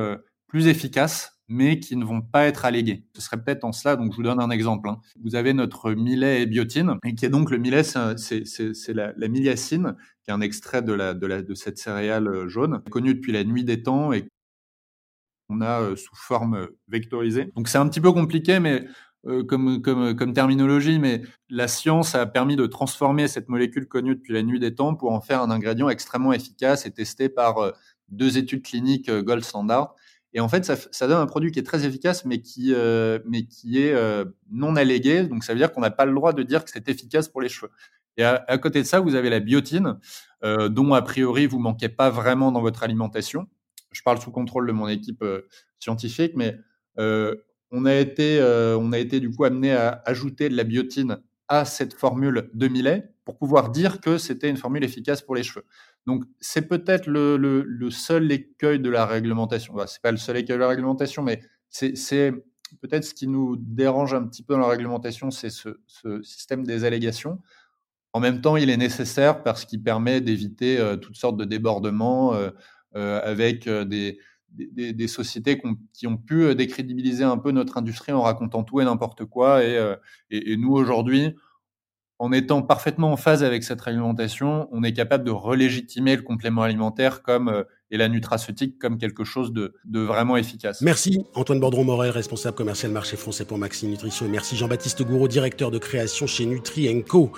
plus 0.48 0.68
efficaces 0.68 1.37
mais 1.48 1.80
qui 1.80 1.96
ne 1.96 2.04
vont 2.04 2.22
pas 2.22 2.46
être 2.46 2.66
allégués. 2.66 3.06
Ce 3.16 3.22
serait 3.22 3.42
peut-être 3.42 3.64
en 3.64 3.72
cela, 3.72 3.96
donc 3.96 4.12
je 4.12 4.18
vous 4.18 4.24
donne 4.24 4.42
un 4.42 4.50
exemple. 4.50 4.90
Hein. 4.90 5.00
Vous 5.24 5.36
avez 5.36 5.54
notre 5.54 5.92
millet 5.92 6.42
et 6.42 6.46
biotine, 6.46 6.96
et 7.06 7.16
qui 7.16 7.26
est 7.26 7.30
donc 7.30 7.52
le 7.52 7.58
millet, 7.58 7.84
c'est 7.84 8.94
la, 8.94 9.14
la 9.16 9.28
miliacine, 9.28 9.96
qui 10.24 10.32
est 10.32 10.34
un 10.34 10.42
extrait 10.42 10.82
de, 10.82 11.54
cette 11.56 11.78
céréale 11.78 12.28
euh, 12.28 12.48
jaune, 12.50 12.82
connue 12.92 13.16
depuis 13.16 13.32
la 13.32 13.46
nuit 13.46 13.64
des 13.64 13.82
temps 13.82 14.12
et 14.12 14.28
qu'on 15.48 15.62
a 15.62 15.82
euh, 15.82 15.96
sous 15.96 16.16
forme 16.16 16.56
euh, 16.56 16.78
vectorisée. 16.90 17.52
Donc 17.56 17.70
c'est 17.70 17.78
un 17.78 17.88
petit 17.88 18.02
peu 18.02 18.12
compliqué, 18.12 18.60
mais 18.60 18.86
comme 19.48 20.32
terminologie, 20.34 21.00
mais 21.00 21.22
la 21.50 21.68
science 21.68 22.16
a 22.16 22.26
permis 22.26 22.56
de 22.56 22.66
transformer 22.66 23.28
cette 23.28 23.50
molécule 23.50 23.86
connue 23.86 24.16
depuis 24.16 24.34
la 24.34 24.42
nuit 24.42 24.60
des 24.60 24.74
temps 24.74 24.96
pour 24.96 25.12
en 25.12 25.20
faire 25.20 25.42
un 25.42 25.52
ingrédient 25.52 25.90
extrêmement 25.90 26.32
efficace 26.32 26.86
et 26.86 26.92
testé 26.92 27.28
par 27.28 27.74
deux 28.08 28.38
études 28.38 28.62
cliniques 28.62 29.12
gold 29.12 29.44
standard 29.44 29.96
et 30.34 30.40
en 30.40 30.50
fait, 30.50 30.66
ça, 30.66 31.08
donne 31.08 31.18
un 31.18 31.26
produit 31.26 31.52
qui 31.52 31.60
est 31.60 31.64
très 31.64 31.86
efficace, 31.86 32.26
mais 32.26 32.42
qui, 32.42 32.74
euh, 32.74 33.20
mais 33.26 33.46
qui 33.46 33.82
est 33.82 33.94
euh, 33.94 34.26
non 34.52 34.76
allégué. 34.76 35.24
Donc, 35.24 35.44
ça 35.44 35.54
veut 35.54 35.60
dire 35.60 35.72
qu'on 35.72 35.82
n'a 35.82 35.92
pas 35.92 36.06
le 36.06 36.14
droit 36.14 36.34
de 36.34 36.44
dire 36.44 36.66
que 36.66 36.72
c'est 36.72 36.88
efficace 36.90 37.28
pour 37.28 37.42
les 37.42 37.50
cheveux. 37.50 37.72
Et 38.18 38.24
à, 38.24 38.58
côté 38.58 38.82
de 38.82 38.88
ça, 38.88 39.00
vous 39.00 39.14
avez 39.16 39.30
la 39.30 39.40
biotine, 39.40 40.00
euh, 40.44 40.70
dont 40.70 40.94
a 40.94 41.02
priori 41.04 41.46
vous 41.46 41.60
manquez 41.60 41.88
pas 41.88 42.10
vraiment 42.10 42.52
dans 42.52 42.62
votre 42.62 42.84
alimentation. 42.84 43.48
Je 43.92 44.02
parle 44.02 44.20
sous 44.20 44.32
contrôle 44.32 44.66
de 44.68 44.72
mon 44.72 44.88
équipe 44.88 45.24
scientifique, 45.80 46.34
mais 46.36 46.58
on 46.98 47.86
a 47.86 47.94
été, 47.94 48.42
on 48.42 48.92
a 48.92 48.98
été 48.98 49.20
du 49.20 49.30
coup 49.30 49.46
amené 49.46 49.72
à 49.74 50.02
ajouter 50.06 50.50
de 50.50 50.58
la 50.58 50.64
biotine 50.64 51.20
à 51.48 51.64
cette 51.64 51.94
formule 51.94 52.50
de 52.54 52.68
millet 52.68 53.08
pour 53.28 53.38
pouvoir 53.38 53.72
dire 53.72 54.00
que 54.00 54.18
c'était 54.18 54.50
une 54.50 54.56
formule 54.56 54.86
efficace 54.86 55.22
pour 55.22 55.36
les 55.36 55.44
cheveux. 55.44 55.66
Donc, 56.06 56.24
c'est 56.40 56.62
peut-être 56.62 57.08
le, 57.08 57.90
seul 57.90 58.32
écueil 58.32 58.80
de 58.80 58.90
la 58.90 59.06
réglementation. 59.06 59.78
Ce 59.80 59.86
c'est 59.88 60.02
pas 60.02 60.12
le 60.12 60.18
seul 60.18 60.38
écueil 60.38 60.56
de 60.56 60.62
la 60.62 60.70
réglementation, 60.70 61.24
mais 61.24 61.42
c'est 61.68 62.32
peut-être 62.80 63.04
ce 63.04 63.14
qui 63.14 63.28
nous 63.28 63.58
dérange 63.58 64.14
un 64.14 64.26
petit 64.26 64.44
peu 64.44 64.54
dans 64.54 64.62
la 64.62 64.70
réglementation, 64.70 65.30
c'est 65.30 65.50
ce, 65.50 65.76
système 66.24 66.66
des 66.66 66.86
allégations. 66.86 67.42
En 68.14 68.22
même 68.22 68.40
temps, 68.40 68.56
il 68.56 68.70
est 68.70 68.78
nécessaire 68.78 69.44
parce 69.44 69.66
qu'il 69.66 69.84
permet 69.84 70.22
d'éviter 70.22 70.80
euh, 70.80 70.96
toutes 70.96 71.18
sortes 71.18 71.36
de 71.36 71.44
débordements 71.44 72.34
euh, 72.34 72.52
euh, 72.96 73.20
avec 73.22 73.68
des, 73.68 74.18
sociétés 75.10 75.62
qui 75.92 76.08
ont, 76.08 76.16
pu 76.16 76.56
décrédibiliser 76.56 77.26
un 77.26 77.38
peu 77.38 77.52
notre 77.52 77.78
industrie 77.78 78.14
en 78.14 78.22
racontant 78.22 78.64
tout 78.64 78.80
et 78.80 78.86
n'importe 78.86 79.26
quoi. 79.26 79.66
et 79.66 80.56
nous, 80.56 80.72
aujourd'hui, 80.72 81.36
en 82.20 82.32
étant 82.32 82.62
parfaitement 82.62 83.12
en 83.12 83.18
phase 83.18 83.44
avec 83.44 83.64
cette 83.64 83.82
réglementation, 83.82 84.68
on 84.72 84.84
est 84.84 84.94
capable 84.94 85.24
de 85.24 85.32
relégitimer 85.32 86.16
le 86.16 86.24
complément 86.24 86.64
alimentaire 86.64 87.22
comme 87.22 87.50
euh, 87.50 87.64
et 87.90 87.98
la 87.98 88.10
nutraceutique 88.10 88.78
comme 88.80 88.98
quelque 88.98 89.24
chose 89.24 89.54
de, 89.54 89.74
vraiment 89.86 90.38
efficace. 90.38 90.82
Merci 90.82 91.26
Antoine 91.36 91.60
Bordron-Morel, 91.60 92.12
responsable 92.12 92.56
commercial 92.56 92.92
marché 92.92 93.16
français 93.16 93.46
pour 93.46 93.58
Maxi 93.58 93.88
Nutrition 93.88 94.26
et 94.26 94.30
merci 94.30 94.58
Jean-Baptiste 94.58 95.04
Gouraud, 95.04 95.28
directeur 95.28 95.72
de 95.72 95.78
création 95.78 96.28
chez 96.28 96.46
Nutri 96.46 97.04
Co. 97.06 97.32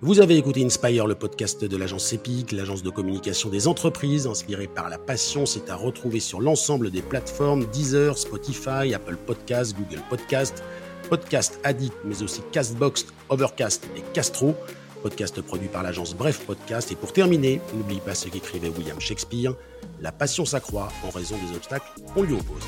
Vous 0.00 0.20
avez 0.20 0.36
écouté 0.36 0.64
Inspire, 0.64 1.06
le 1.06 1.14
podcast 1.14 1.64
de 1.64 1.76
l'agence 1.76 2.12
EPIC, 2.12 2.52
l'agence 2.52 2.82
de 2.82 2.90
communication 2.90 3.48
des 3.48 3.66
entreprises, 3.66 4.26
inspirée 4.26 4.68
par 4.68 4.88
la 4.88 4.98
passion. 4.98 5.46
C'est 5.46 5.70
à 5.70 5.74
retrouver 5.76 6.20
sur 6.20 6.40
l'ensemble 6.40 6.90
des 6.90 7.02
plateformes 7.02 7.64
Deezer, 7.66 8.16
Spotify, 8.16 8.94
Apple 8.94 9.16
Podcasts, 9.16 9.76
Google 9.76 10.02
Podcasts 10.08 10.62
Podcast 11.08 11.60
Addict, 11.64 11.94
mais 12.04 12.22
aussi 12.22 12.42
Castbox, 12.52 13.06
Overcast 13.28 13.88
et 13.96 14.02
Castro. 14.12 14.54
Podcast 15.02 15.40
produit 15.40 15.68
par 15.68 15.82
l'agence 15.82 16.14
Bref 16.14 16.44
Podcast. 16.46 16.90
Et 16.92 16.96
pour 16.96 17.12
terminer, 17.12 17.60
n'oublie 17.74 18.00
pas 18.00 18.14
ce 18.14 18.28
qu'écrivait 18.28 18.68
William 18.68 19.00
Shakespeare 19.00 19.54
La 20.00 20.12
passion 20.12 20.44
s'accroît 20.44 20.88
en 21.04 21.10
raison 21.10 21.36
des 21.36 21.56
obstacles 21.56 21.86
qu'on 22.14 22.22
lui 22.22 22.34
oppose. 22.34 22.64